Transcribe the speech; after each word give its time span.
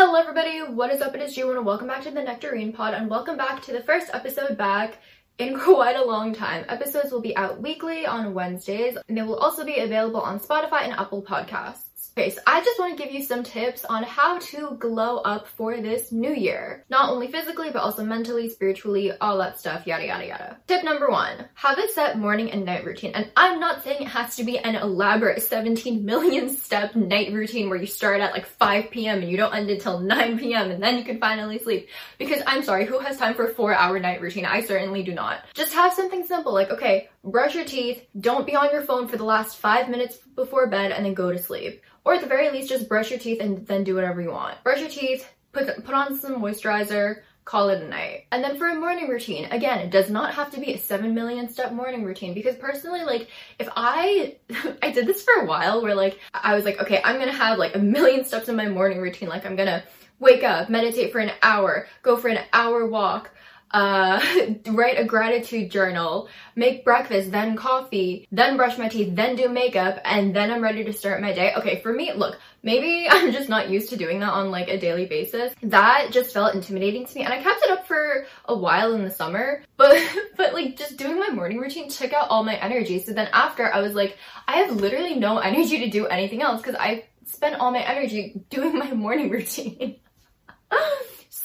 Hello 0.00 0.14
everybody, 0.14 0.60
what 0.60 0.92
is 0.92 1.00
up? 1.00 1.16
It 1.16 1.22
is 1.22 1.34
June 1.34 1.56
and 1.56 1.66
welcome 1.66 1.88
back 1.88 2.04
to 2.04 2.12
the 2.12 2.22
Nectarine 2.22 2.72
Pod 2.72 2.94
and 2.94 3.10
welcome 3.10 3.36
back 3.36 3.60
to 3.62 3.72
the 3.72 3.82
first 3.82 4.10
episode 4.14 4.56
back 4.56 4.98
in 5.38 5.58
quite 5.58 5.96
a 5.96 6.04
long 6.04 6.32
time. 6.32 6.64
Episodes 6.68 7.10
will 7.10 7.20
be 7.20 7.36
out 7.36 7.60
weekly 7.60 8.06
on 8.06 8.32
Wednesdays 8.32 8.96
and 9.08 9.18
they 9.18 9.22
will 9.22 9.38
also 9.38 9.64
be 9.64 9.80
available 9.80 10.20
on 10.20 10.38
Spotify 10.38 10.82
and 10.82 10.92
Apple 10.92 11.20
Podcasts. 11.20 11.87
Okay, 12.18 12.30
so 12.30 12.40
I 12.48 12.60
just 12.64 12.80
want 12.80 12.98
to 12.98 13.00
give 13.00 13.14
you 13.14 13.22
some 13.22 13.44
tips 13.44 13.84
on 13.84 14.02
how 14.02 14.40
to 14.40 14.76
glow 14.80 15.18
up 15.18 15.46
for 15.46 15.80
this 15.80 16.10
new 16.10 16.34
year. 16.34 16.84
Not 16.90 17.10
only 17.10 17.30
physically, 17.30 17.70
but 17.70 17.80
also 17.80 18.04
mentally, 18.04 18.48
spiritually, 18.48 19.12
all 19.20 19.38
that 19.38 19.60
stuff, 19.60 19.86
yada 19.86 20.04
yada 20.04 20.26
yada. 20.26 20.56
Tip 20.66 20.82
number 20.82 21.08
one, 21.08 21.44
have 21.54 21.78
a 21.78 21.86
set 21.86 22.18
morning 22.18 22.50
and 22.50 22.64
night 22.64 22.84
routine. 22.84 23.12
And 23.14 23.30
I'm 23.36 23.60
not 23.60 23.84
saying 23.84 24.02
it 24.02 24.08
has 24.08 24.34
to 24.34 24.42
be 24.42 24.58
an 24.58 24.74
elaborate 24.74 25.42
17 25.42 26.04
million 26.04 26.48
step 26.48 26.96
night 26.96 27.32
routine 27.32 27.70
where 27.70 27.78
you 27.78 27.86
start 27.86 28.20
at 28.20 28.32
like 28.32 28.46
5 28.46 28.90
p.m. 28.90 29.20
and 29.20 29.30
you 29.30 29.36
don't 29.36 29.54
end 29.54 29.70
until 29.70 30.00
9 30.00 30.40
p.m. 30.40 30.72
and 30.72 30.82
then 30.82 30.98
you 30.98 31.04
can 31.04 31.20
finally 31.20 31.60
sleep. 31.60 31.88
Because 32.18 32.42
I'm 32.48 32.64
sorry, 32.64 32.84
who 32.84 32.98
has 32.98 33.16
time 33.16 33.36
for 33.36 33.46
a 33.46 33.54
four 33.54 33.72
hour 33.72 34.00
night 34.00 34.20
routine? 34.20 34.44
I 34.44 34.62
certainly 34.62 35.04
do 35.04 35.14
not. 35.14 35.44
Just 35.54 35.72
have 35.72 35.92
something 35.92 36.26
simple 36.26 36.52
like, 36.52 36.70
okay, 36.70 37.10
brush 37.24 37.54
your 37.54 37.64
teeth, 37.64 38.06
don't 38.20 38.46
be 38.46 38.54
on 38.54 38.70
your 38.70 38.82
phone 38.82 39.08
for 39.08 39.16
the 39.16 39.24
last 39.24 39.58
five 39.58 39.88
minutes 39.88 40.18
before 40.34 40.66
bed 40.66 40.92
and 40.92 41.04
then 41.04 41.14
go 41.14 41.32
to 41.32 41.38
sleep. 41.38 41.82
Or 42.04 42.14
at 42.14 42.20
the 42.20 42.26
very 42.26 42.50
least, 42.50 42.68
just 42.68 42.88
brush 42.88 43.10
your 43.10 43.18
teeth 43.18 43.40
and 43.40 43.66
then 43.66 43.84
do 43.84 43.94
whatever 43.94 44.20
you 44.20 44.30
want. 44.30 44.62
Brush 44.64 44.80
your 44.80 44.88
teeth, 44.88 45.28
put, 45.52 45.84
put 45.84 45.94
on 45.94 46.18
some 46.18 46.40
moisturizer, 46.40 47.22
call 47.44 47.70
it 47.70 47.82
a 47.82 47.88
night. 47.88 48.26
And 48.30 48.44
then 48.44 48.58
for 48.58 48.68
a 48.68 48.74
morning 48.74 49.08
routine, 49.08 49.46
again, 49.46 49.78
it 49.78 49.90
does 49.90 50.10
not 50.10 50.34
have 50.34 50.50
to 50.52 50.60
be 50.60 50.74
a 50.74 50.78
7 50.78 51.14
million 51.14 51.48
step 51.48 51.72
morning 51.72 52.04
routine 52.04 52.34
because 52.34 52.56
personally, 52.56 53.04
like, 53.04 53.28
if 53.58 53.68
I, 53.74 54.36
I 54.82 54.90
did 54.90 55.06
this 55.06 55.22
for 55.22 55.32
a 55.34 55.46
while 55.46 55.82
where 55.82 55.94
like, 55.94 56.20
I 56.34 56.54
was 56.54 56.64
like, 56.64 56.80
okay, 56.80 57.00
I'm 57.04 57.18
gonna 57.18 57.32
have 57.32 57.58
like 57.58 57.74
a 57.74 57.78
million 57.78 58.24
steps 58.24 58.48
in 58.48 58.56
my 58.56 58.68
morning 58.68 59.00
routine. 59.00 59.28
Like, 59.28 59.46
I'm 59.46 59.56
gonna 59.56 59.82
wake 60.18 60.44
up, 60.44 60.68
meditate 60.68 61.12
for 61.12 61.20
an 61.20 61.32
hour, 61.42 61.88
go 62.02 62.16
for 62.16 62.28
an 62.28 62.44
hour 62.52 62.86
walk, 62.86 63.30
uh, 63.70 64.20
write 64.66 64.98
a 64.98 65.04
gratitude 65.04 65.70
journal, 65.70 66.28
make 66.56 66.84
breakfast, 66.84 67.30
then 67.30 67.56
coffee, 67.56 68.26
then 68.32 68.56
brush 68.56 68.78
my 68.78 68.88
teeth, 68.88 69.14
then 69.14 69.36
do 69.36 69.48
makeup, 69.48 70.00
and 70.04 70.34
then 70.34 70.50
I'm 70.50 70.62
ready 70.62 70.84
to 70.84 70.92
start 70.92 71.20
my 71.20 71.32
day. 71.32 71.52
Okay, 71.56 71.80
for 71.82 71.92
me, 71.92 72.12
look, 72.12 72.38
maybe 72.62 73.08
I'm 73.10 73.32
just 73.32 73.48
not 73.48 73.70
used 73.70 73.90
to 73.90 73.96
doing 73.96 74.20
that 74.20 74.32
on 74.32 74.50
like 74.50 74.68
a 74.68 74.78
daily 74.78 75.06
basis. 75.06 75.54
That 75.62 76.08
just 76.10 76.32
felt 76.32 76.54
intimidating 76.54 77.06
to 77.06 77.14
me 77.14 77.24
and 77.24 77.32
I 77.32 77.42
kept 77.42 77.62
it 77.62 77.70
up 77.70 77.86
for 77.86 78.26
a 78.46 78.56
while 78.56 78.94
in 78.94 79.04
the 79.04 79.10
summer, 79.10 79.62
but, 79.76 80.00
but 80.36 80.54
like 80.54 80.76
just 80.76 80.96
doing 80.96 81.18
my 81.18 81.28
morning 81.28 81.58
routine 81.58 81.88
took 81.88 82.12
out 82.12 82.28
all 82.28 82.44
my 82.44 82.56
energy. 82.56 83.02
So 83.02 83.12
then 83.12 83.28
after 83.32 83.72
I 83.72 83.80
was 83.80 83.94
like, 83.94 84.16
I 84.46 84.58
have 84.58 84.76
literally 84.76 85.16
no 85.16 85.38
energy 85.38 85.80
to 85.80 85.90
do 85.90 86.06
anything 86.06 86.42
else 86.42 86.60
because 86.62 86.76
I 86.78 87.04
spent 87.26 87.56
all 87.56 87.70
my 87.70 87.82
energy 87.82 88.40
doing 88.50 88.78
my 88.78 88.92
morning 88.92 89.30
routine. 89.30 89.96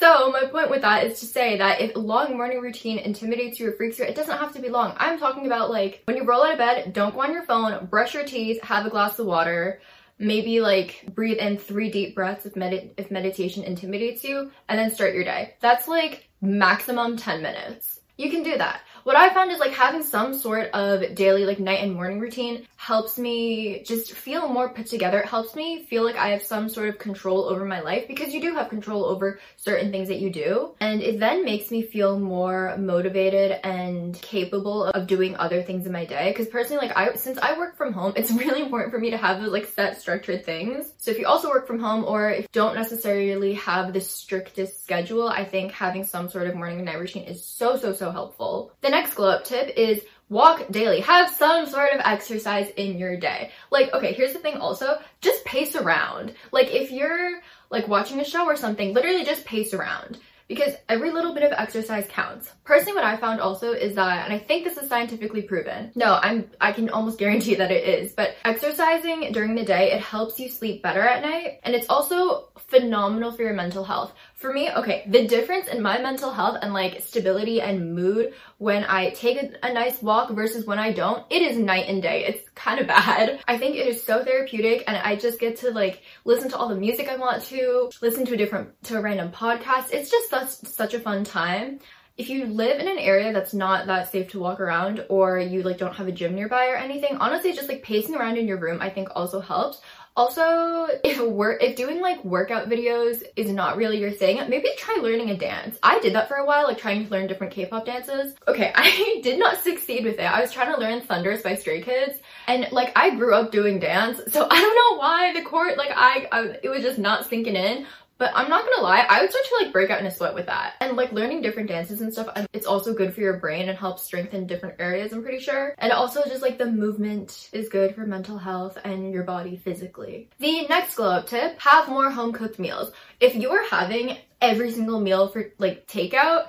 So 0.04 0.30
my 0.30 0.44
point 0.44 0.68
with 0.68 0.82
that 0.82 1.06
is 1.06 1.18
to 1.20 1.26
say 1.26 1.56
that 1.56 1.80
if 1.80 1.96
a 1.96 1.98
long 1.98 2.36
morning 2.36 2.60
routine 2.60 2.98
intimidates 2.98 3.58
you 3.58 3.70
or 3.70 3.72
freaks 3.72 3.98
you, 3.98 4.04
it 4.04 4.14
doesn't 4.14 4.36
have 4.36 4.52
to 4.52 4.60
be 4.60 4.68
long. 4.68 4.92
I'm 4.98 5.18
talking 5.18 5.46
about 5.46 5.70
like 5.70 6.02
when 6.04 6.18
you 6.18 6.24
roll 6.24 6.44
out 6.44 6.52
of 6.52 6.58
bed, 6.58 6.92
don't 6.92 7.14
go 7.14 7.22
on 7.22 7.32
your 7.32 7.44
phone, 7.44 7.86
brush 7.86 8.12
your 8.12 8.24
teeth, 8.24 8.62
have 8.62 8.84
a 8.84 8.90
glass 8.90 9.18
of 9.18 9.24
water, 9.24 9.80
maybe 10.18 10.60
like 10.60 11.08
breathe 11.14 11.38
in 11.38 11.56
three 11.56 11.90
deep 11.90 12.14
breaths 12.14 12.44
if, 12.44 12.54
med 12.54 12.90
if 12.98 13.10
meditation 13.10 13.64
intimidates 13.64 14.22
you, 14.24 14.52
and 14.68 14.78
then 14.78 14.92
start 14.92 15.14
your 15.14 15.24
day. 15.24 15.54
That's 15.60 15.88
like 15.88 16.28
maximum 16.42 17.16
10 17.16 17.40
minutes. 17.40 18.00
You 18.18 18.30
can 18.30 18.42
do 18.42 18.58
that. 18.58 18.82
What 19.04 19.16
I 19.16 19.34
found 19.34 19.50
is 19.52 19.58
like 19.58 19.72
having 19.72 20.02
some 20.02 20.32
sort 20.32 20.70
of 20.72 21.14
daily 21.14 21.44
like 21.44 21.58
night 21.58 21.82
and 21.82 21.92
morning 21.92 22.20
routine 22.20 22.66
helps 22.76 23.18
me 23.18 23.82
just 23.82 24.12
feel 24.12 24.48
more 24.48 24.70
put 24.70 24.86
together. 24.86 25.20
It 25.20 25.26
helps 25.26 25.54
me 25.54 25.84
feel 25.84 26.04
like 26.04 26.16
I 26.16 26.30
have 26.30 26.42
some 26.42 26.70
sort 26.70 26.88
of 26.88 26.98
control 26.98 27.44
over 27.44 27.66
my 27.66 27.80
life 27.80 28.08
because 28.08 28.32
you 28.32 28.40
do 28.40 28.54
have 28.54 28.70
control 28.70 29.04
over 29.04 29.40
certain 29.56 29.90
things 29.90 30.08
that 30.08 30.20
you 30.20 30.30
do. 30.30 30.74
And 30.80 31.02
it 31.02 31.20
then 31.20 31.44
makes 31.44 31.70
me 31.70 31.82
feel 31.82 32.18
more 32.18 32.76
motivated 32.78 33.60
and 33.62 34.14
capable 34.22 34.84
of 34.84 35.06
doing 35.06 35.36
other 35.36 35.62
things 35.62 35.84
in 35.84 35.92
my 35.92 36.06
day. 36.06 36.32
Cause 36.32 36.46
personally, 36.46 36.86
like 36.86 36.96
I, 36.96 37.12
since 37.14 37.36
I 37.36 37.58
work 37.58 37.76
from 37.76 37.92
home, 37.92 38.14
it's 38.16 38.32
really 38.32 38.62
important 38.62 38.90
for 38.90 38.98
me 38.98 39.10
to 39.10 39.18
have 39.18 39.42
like 39.42 39.66
set 39.66 40.00
structured 40.00 40.46
things. 40.46 40.94
So 40.96 41.10
if 41.10 41.18
you 41.18 41.26
also 41.26 41.50
work 41.50 41.66
from 41.66 41.78
home 41.78 42.04
or 42.04 42.30
if 42.30 42.50
don't 42.52 42.74
necessarily 42.74 43.52
have 43.54 43.92
the 43.92 44.00
strictest 44.00 44.82
schedule, 44.82 45.28
I 45.28 45.44
think 45.44 45.72
having 45.72 46.04
some 46.04 46.30
sort 46.30 46.46
of 46.46 46.54
morning 46.54 46.78
and 46.78 46.86
night 46.86 46.98
routine 46.98 47.24
is 47.24 47.44
so, 47.44 47.76
so, 47.76 47.92
so 47.92 48.10
helpful. 48.10 48.72
Then 48.80 48.93
next 48.94 49.14
glow 49.14 49.30
up 49.30 49.44
tip 49.44 49.76
is 49.76 50.04
walk 50.28 50.68
daily. 50.70 51.00
Have 51.00 51.30
some 51.30 51.66
sort 51.66 51.92
of 51.92 52.00
exercise 52.04 52.70
in 52.76 52.98
your 52.98 53.16
day. 53.16 53.50
Like, 53.70 53.92
okay, 53.92 54.12
here's 54.12 54.32
the 54.32 54.38
thing 54.38 54.56
also, 54.56 54.98
just 55.20 55.44
pace 55.44 55.74
around. 55.74 56.34
Like 56.52 56.72
if 56.72 56.90
you're 56.92 57.40
like 57.70 57.88
watching 57.88 58.20
a 58.20 58.24
show 58.24 58.44
or 58.44 58.56
something, 58.56 58.94
literally 58.94 59.24
just 59.24 59.44
pace 59.44 59.74
around 59.74 60.18
because 60.46 60.74
every 60.88 61.10
little 61.10 61.32
bit 61.32 61.42
of 61.42 61.52
exercise 61.52 62.06
counts. 62.08 62.52
Personally, 62.64 62.94
what 62.94 63.04
I 63.04 63.16
found 63.16 63.40
also 63.40 63.72
is 63.72 63.94
that, 63.94 64.24
and 64.24 64.32
I 64.32 64.38
think 64.38 64.64
this 64.64 64.76
is 64.76 64.88
scientifically 64.88 65.42
proven. 65.42 65.90
No, 65.94 66.18
I'm, 66.22 66.50
I 66.60 66.72
can 66.72 66.90
almost 66.90 67.18
guarantee 67.18 67.54
that 67.62 67.70
it 67.70 67.84
is, 67.84 68.12
but 68.12 68.36
exercising 68.44 69.32
during 69.32 69.54
the 69.54 69.64
day, 69.64 69.92
it 69.92 70.00
helps 70.00 70.38
you 70.38 70.48
sleep 70.48 70.82
better 70.82 71.00
at 71.00 71.22
night. 71.22 71.60
And 71.62 71.74
it's 71.74 71.88
also 71.88 72.48
phenomenal 72.68 73.32
for 73.32 73.42
your 73.42 73.54
mental 73.54 73.84
health. 73.84 74.12
For 74.44 74.52
me, 74.52 74.70
okay, 74.70 75.04
the 75.06 75.26
difference 75.26 75.68
in 75.68 75.80
my 75.80 75.98
mental 75.98 76.30
health 76.30 76.58
and 76.60 76.74
like 76.74 77.00
stability 77.00 77.62
and 77.62 77.94
mood 77.94 78.34
when 78.58 78.84
I 78.84 79.08
take 79.08 79.42
a, 79.42 79.66
a, 79.66 79.72
nice 79.72 80.02
walk 80.02 80.32
versus 80.32 80.66
when 80.66 80.78
I 80.78 80.92
don't, 80.92 81.24
it 81.30 81.40
is 81.40 81.56
night 81.56 81.88
and 81.88 82.02
day. 82.02 82.26
It's 82.26 82.46
kind 82.50 82.78
of 82.78 82.86
bad. 82.98 83.40
I 83.48 83.56
think 83.56 83.76
it 83.76 83.86
is 83.86 84.04
so 84.04 84.22
therapeutic 84.22 84.84
and 84.86 84.98
I 84.98 85.16
just 85.16 85.40
get 85.40 85.56
to 85.60 85.70
like 85.70 86.02
listen 86.26 86.50
to 86.50 86.58
all 86.58 86.68
the 86.68 86.74
music 86.74 87.08
I 87.08 87.16
want 87.16 87.42
to, 87.44 87.90
listen 88.02 88.26
to 88.26 88.34
a 88.34 88.36
different, 88.36 88.68
to 88.84 88.98
a 88.98 89.00
random 89.00 89.32
podcast. 89.32 89.94
It's 89.94 90.10
just 90.10 90.28
such, 90.28 90.50
such 90.50 90.92
a 90.92 91.00
fun 91.00 91.24
time. 91.24 91.80
If 92.16 92.28
you 92.28 92.46
live 92.46 92.78
in 92.78 92.86
an 92.86 92.98
area 92.98 93.32
that's 93.32 93.52
not 93.52 93.88
that 93.88 94.12
safe 94.12 94.30
to 94.30 94.38
walk 94.38 94.60
around 94.60 95.04
or 95.08 95.40
you 95.40 95.64
like 95.64 95.78
don't 95.78 95.96
have 95.96 96.06
a 96.06 96.12
gym 96.12 96.36
nearby 96.36 96.68
or 96.68 96.76
anything, 96.76 97.16
honestly 97.16 97.52
just 97.52 97.68
like 97.68 97.82
pacing 97.82 98.14
around 98.14 98.36
in 98.36 98.46
your 98.46 98.58
room 98.58 98.80
I 98.80 98.88
think 98.88 99.08
also 99.16 99.40
helps. 99.40 99.80
Also, 100.16 100.86
if 101.04 101.18
work 101.20 101.60
if 101.60 101.74
doing 101.74 102.00
like 102.00 102.24
workout 102.24 102.68
videos 102.68 103.24
is 103.34 103.50
not 103.50 103.76
really 103.76 103.98
your 103.98 104.12
thing, 104.12 104.38
maybe 104.48 104.68
try 104.78 104.94
learning 105.02 105.30
a 105.30 105.36
dance. 105.36 105.76
I 105.82 105.98
did 105.98 106.14
that 106.14 106.28
for 106.28 106.36
a 106.36 106.46
while, 106.46 106.68
like 106.68 106.78
trying 106.78 107.04
to 107.04 107.10
learn 107.10 107.26
different 107.26 107.52
K-pop 107.52 107.84
dances. 107.84 108.36
Okay, 108.46 108.72
I 108.76 109.20
did 109.24 109.40
not 109.40 109.60
succeed 109.60 110.04
with 110.04 110.20
it. 110.20 110.22
I 110.22 110.40
was 110.40 110.52
trying 110.52 110.72
to 110.72 110.80
learn 110.80 111.00
Thunderous 111.00 111.42
by 111.42 111.56
Stray 111.56 111.82
Kids, 111.82 112.20
and 112.46 112.68
like 112.70 112.92
I 112.94 113.16
grew 113.16 113.34
up 113.34 113.50
doing 113.50 113.80
dance, 113.80 114.20
so 114.32 114.46
I 114.50 114.60
don't 114.60 114.94
know 114.94 114.98
why 115.00 115.32
the 115.32 115.42
court 115.42 115.76
like 115.76 115.90
I, 115.90 116.28
I 116.30 116.58
it 116.62 116.68
was 116.68 116.84
just 116.84 116.98
not 117.00 117.26
sinking 117.26 117.56
in. 117.56 117.86
But 118.16 118.32
I'm 118.34 118.48
not 118.48 118.64
gonna 118.64 118.82
lie, 118.82 119.04
I 119.08 119.20
would 119.20 119.30
start 119.30 119.44
to 119.44 119.64
like 119.64 119.72
break 119.72 119.90
out 119.90 120.00
in 120.00 120.06
a 120.06 120.10
sweat 120.10 120.34
with 120.34 120.46
that. 120.46 120.74
And 120.80 120.96
like 120.96 121.12
learning 121.12 121.42
different 121.42 121.68
dances 121.68 122.00
and 122.00 122.12
stuff, 122.12 122.28
it's 122.52 122.66
also 122.66 122.94
good 122.94 123.12
for 123.12 123.20
your 123.20 123.38
brain 123.38 123.68
and 123.68 123.76
helps 123.76 124.02
strengthen 124.02 124.46
different 124.46 124.76
areas, 124.78 125.12
I'm 125.12 125.22
pretty 125.22 125.40
sure. 125.40 125.74
And 125.78 125.92
also 125.92 126.22
just 126.24 126.42
like 126.42 126.58
the 126.58 126.70
movement 126.70 127.50
is 127.52 127.68
good 127.68 127.94
for 127.94 128.06
mental 128.06 128.38
health 128.38 128.78
and 128.84 129.12
your 129.12 129.24
body 129.24 129.56
physically. 129.56 130.30
The 130.38 130.66
next 130.68 130.94
glow 130.94 131.10
up 131.10 131.26
tip, 131.26 131.60
have 131.60 131.88
more 131.88 132.10
home 132.10 132.32
cooked 132.32 132.58
meals. 132.58 132.92
If 133.20 133.34
you're 133.34 133.68
having 133.68 134.16
every 134.40 134.70
single 134.70 135.00
meal 135.00 135.28
for 135.28 135.52
like 135.58 135.86
takeout, 135.86 136.46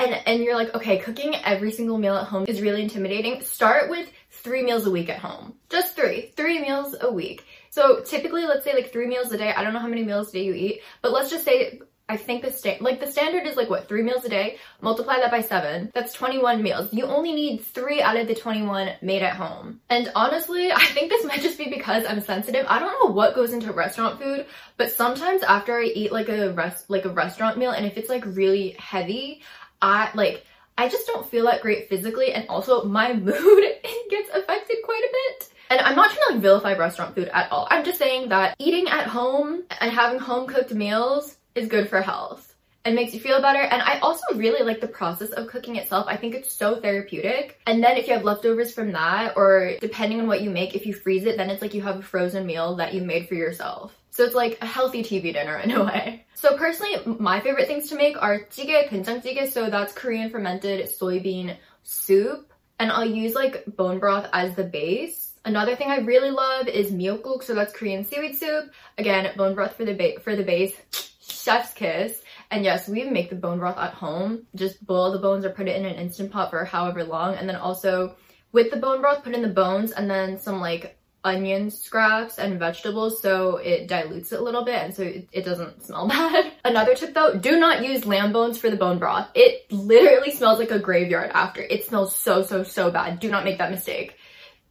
and, 0.00 0.14
and 0.26 0.42
you're 0.42 0.56
like, 0.56 0.74
okay, 0.74 0.96
cooking 0.98 1.34
every 1.44 1.72
single 1.72 1.98
meal 1.98 2.16
at 2.16 2.26
home 2.26 2.46
is 2.48 2.62
really 2.62 2.82
intimidating. 2.82 3.42
Start 3.42 3.90
with 3.90 4.10
three 4.30 4.62
meals 4.62 4.86
a 4.86 4.90
week 4.90 5.10
at 5.10 5.18
home. 5.18 5.54
Just 5.68 5.94
three, 5.94 6.32
three 6.36 6.58
meals 6.60 6.96
a 7.00 7.12
week. 7.12 7.44
So 7.70 8.00
typically, 8.00 8.44
let's 8.44 8.64
say 8.64 8.74
like 8.74 8.92
three 8.92 9.06
meals 9.06 9.32
a 9.32 9.38
day. 9.38 9.52
I 9.52 9.62
don't 9.62 9.72
know 9.72 9.80
how 9.80 9.88
many 9.88 10.04
meals 10.04 10.30
a 10.30 10.32
day 10.32 10.44
you 10.44 10.54
eat, 10.54 10.82
but 11.02 11.12
let's 11.12 11.30
just 11.30 11.44
say 11.44 11.80
I 12.10 12.16
think 12.16 12.42
the 12.42 12.50
sta- 12.50 12.78
like 12.80 12.98
the 12.98 13.06
standard 13.06 13.46
is 13.46 13.56
like 13.56 13.70
what 13.70 13.86
three 13.86 14.02
meals 14.02 14.24
a 14.24 14.28
day. 14.28 14.58
Multiply 14.80 15.20
that 15.20 15.30
by 15.30 15.42
seven. 15.42 15.92
That's 15.94 16.12
21 16.12 16.60
meals. 16.60 16.92
You 16.92 17.04
only 17.04 17.32
need 17.32 17.64
three 17.64 18.02
out 18.02 18.16
of 18.16 18.26
the 18.26 18.34
21 18.34 18.94
made 19.00 19.22
at 19.22 19.36
home. 19.36 19.80
And 19.88 20.10
honestly, 20.16 20.72
I 20.72 20.84
think 20.86 21.08
this 21.08 21.24
might 21.24 21.40
just 21.40 21.56
be 21.56 21.68
because 21.68 22.04
I'm 22.04 22.20
sensitive. 22.20 22.66
I 22.68 22.80
don't 22.80 23.00
know 23.00 23.14
what 23.14 23.36
goes 23.36 23.52
into 23.52 23.72
restaurant 23.72 24.20
food, 24.20 24.46
but 24.76 24.90
sometimes 24.90 25.44
after 25.44 25.78
I 25.78 25.84
eat 25.84 26.10
like 26.10 26.28
a 26.28 26.52
rest 26.52 26.90
like 26.90 27.04
a 27.04 27.10
restaurant 27.10 27.58
meal, 27.58 27.70
and 27.70 27.86
if 27.86 27.96
it's 27.96 28.08
like 28.08 28.26
really 28.26 28.74
heavy, 28.76 29.42
I 29.80 30.10
like 30.14 30.44
I 30.76 30.88
just 30.88 31.06
don't 31.06 31.30
feel 31.30 31.44
that 31.44 31.62
great 31.62 31.88
physically, 31.88 32.32
and 32.32 32.48
also 32.48 32.82
my 32.82 33.12
mood 33.28 33.64
gets 34.10 34.30
affected 34.34 34.78
quite 34.82 35.04
a 35.04 35.12
bit. 35.12 35.49
And 35.70 35.80
I'm 35.80 35.94
not 35.94 36.10
trying 36.10 36.26
to 36.28 36.34
like 36.34 36.42
vilify 36.42 36.76
restaurant 36.76 37.14
food 37.14 37.30
at 37.32 37.50
all. 37.52 37.68
I'm 37.70 37.84
just 37.84 37.98
saying 37.98 38.30
that 38.30 38.56
eating 38.58 38.88
at 38.88 39.06
home 39.06 39.62
and 39.80 39.90
having 39.92 40.18
home 40.18 40.48
cooked 40.48 40.74
meals 40.74 41.36
is 41.54 41.68
good 41.68 41.88
for 41.88 42.02
health 42.02 42.50
and 42.84 42.94
makes 42.94 43.14
you 43.14 43.20
feel 43.20 43.40
better. 43.40 43.60
And 43.60 43.82
I 43.82 43.98
also 44.00 44.24
really 44.34 44.64
like 44.64 44.80
the 44.80 44.88
process 44.88 45.30
of 45.30 45.48
cooking 45.48 45.76
itself. 45.76 46.06
I 46.08 46.16
think 46.16 46.34
it's 46.34 46.52
so 46.52 46.80
therapeutic. 46.80 47.60
And 47.66 47.84
then 47.84 47.96
if 47.96 48.08
you 48.08 48.14
have 48.14 48.24
leftovers 48.24 48.72
from 48.72 48.92
that, 48.92 49.34
or 49.36 49.74
depending 49.80 50.20
on 50.20 50.26
what 50.26 50.42
you 50.42 50.50
make, 50.50 50.74
if 50.74 50.86
you 50.86 50.94
freeze 50.94 51.24
it, 51.24 51.36
then 51.36 51.50
it's 51.50 51.62
like 51.62 51.74
you 51.74 51.82
have 51.82 51.98
a 51.98 52.02
frozen 52.02 52.46
meal 52.46 52.76
that 52.76 52.94
you 52.94 53.02
made 53.02 53.28
for 53.28 53.34
yourself. 53.34 53.94
So 54.10 54.24
it's 54.24 54.34
like 54.34 54.58
a 54.60 54.66
healthy 54.66 55.02
TV 55.02 55.32
dinner 55.32 55.58
in 55.58 55.70
a 55.70 55.84
way. 55.90 56.26
So 56.34 56.56
personally, 56.56 56.96
my 57.18 57.40
favorite 57.40 57.68
things 57.68 57.88
to 57.90 57.96
make 57.96 58.20
are 58.20 58.40
jjigae, 58.40 58.88
doenjang. 58.88 59.52
So 59.52 59.70
that's 59.70 59.92
Korean 59.92 60.30
fermented 60.30 60.88
soybean 60.88 61.56
soup. 61.84 62.52
And 62.78 62.90
I'll 62.90 63.04
use 63.04 63.34
like 63.34 63.64
bone 63.66 63.98
broth 63.98 64.28
as 64.32 64.54
the 64.56 64.64
base. 64.64 65.19
Another 65.44 65.74
thing 65.76 65.90
I 65.90 65.98
really 65.98 66.30
love 66.30 66.68
is 66.68 66.92
miyeokguk, 66.92 67.42
so 67.42 67.54
that's 67.54 67.72
Korean 67.72 68.04
seaweed 68.04 68.36
soup. 68.36 68.70
Again, 68.98 69.30
bone 69.36 69.54
broth 69.54 69.74
for 69.74 69.84
the, 69.84 70.18
for 70.22 70.36
the 70.36 70.44
base. 70.44 70.74
chef's 71.20 71.72
kiss. 71.72 72.22
And 72.50 72.64
yes, 72.64 72.88
we 72.88 73.04
make 73.04 73.30
the 73.30 73.36
bone 73.36 73.58
broth 73.58 73.78
at 73.78 73.94
home. 73.94 74.46
Just 74.54 74.84
boil 74.84 75.12
the 75.12 75.18
bones 75.18 75.44
or 75.44 75.50
put 75.50 75.68
it 75.68 75.76
in 75.76 75.86
an 75.86 75.96
instant 75.96 76.32
pot 76.32 76.50
for 76.50 76.64
however 76.64 77.04
long. 77.04 77.34
And 77.36 77.48
then 77.48 77.56
also 77.56 78.16
with 78.52 78.70
the 78.70 78.76
bone 78.76 79.00
broth, 79.00 79.22
put 79.22 79.34
in 79.34 79.42
the 79.42 79.48
bones 79.48 79.92
and 79.92 80.10
then 80.10 80.38
some 80.38 80.60
like 80.60 80.96
onion 81.22 81.70
scraps 81.70 82.38
and 82.38 82.58
vegetables 82.58 83.20
so 83.20 83.58
it 83.58 83.86
dilutes 83.86 84.32
it 84.32 84.40
a 84.40 84.42
little 84.42 84.64
bit 84.64 84.76
and 84.76 84.94
so 84.94 85.02
it, 85.02 85.28
it, 85.32 85.44
doesn't 85.44 85.84
smell 85.84 86.08
bad. 86.08 86.52
Another 86.64 86.94
tip 86.94 87.14
though, 87.14 87.34
do 87.34 87.60
not 87.60 87.84
use 87.84 88.06
lamb 88.06 88.32
bones 88.32 88.58
for 88.58 88.70
the 88.70 88.76
bone 88.76 88.98
broth. 88.98 89.28
It 89.34 89.70
literally 89.70 90.30
smells 90.30 90.58
like 90.58 90.70
a 90.70 90.78
graveyard 90.78 91.30
after. 91.34 91.60
It 91.60 91.84
smells 91.84 92.14
so, 92.14 92.42
so, 92.42 92.62
so 92.62 92.90
bad. 92.90 93.20
Do 93.20 93.30
not 93.30 93.44
make 93.44 93.58
that 93.58 93.70
mistake. 93.70 94.16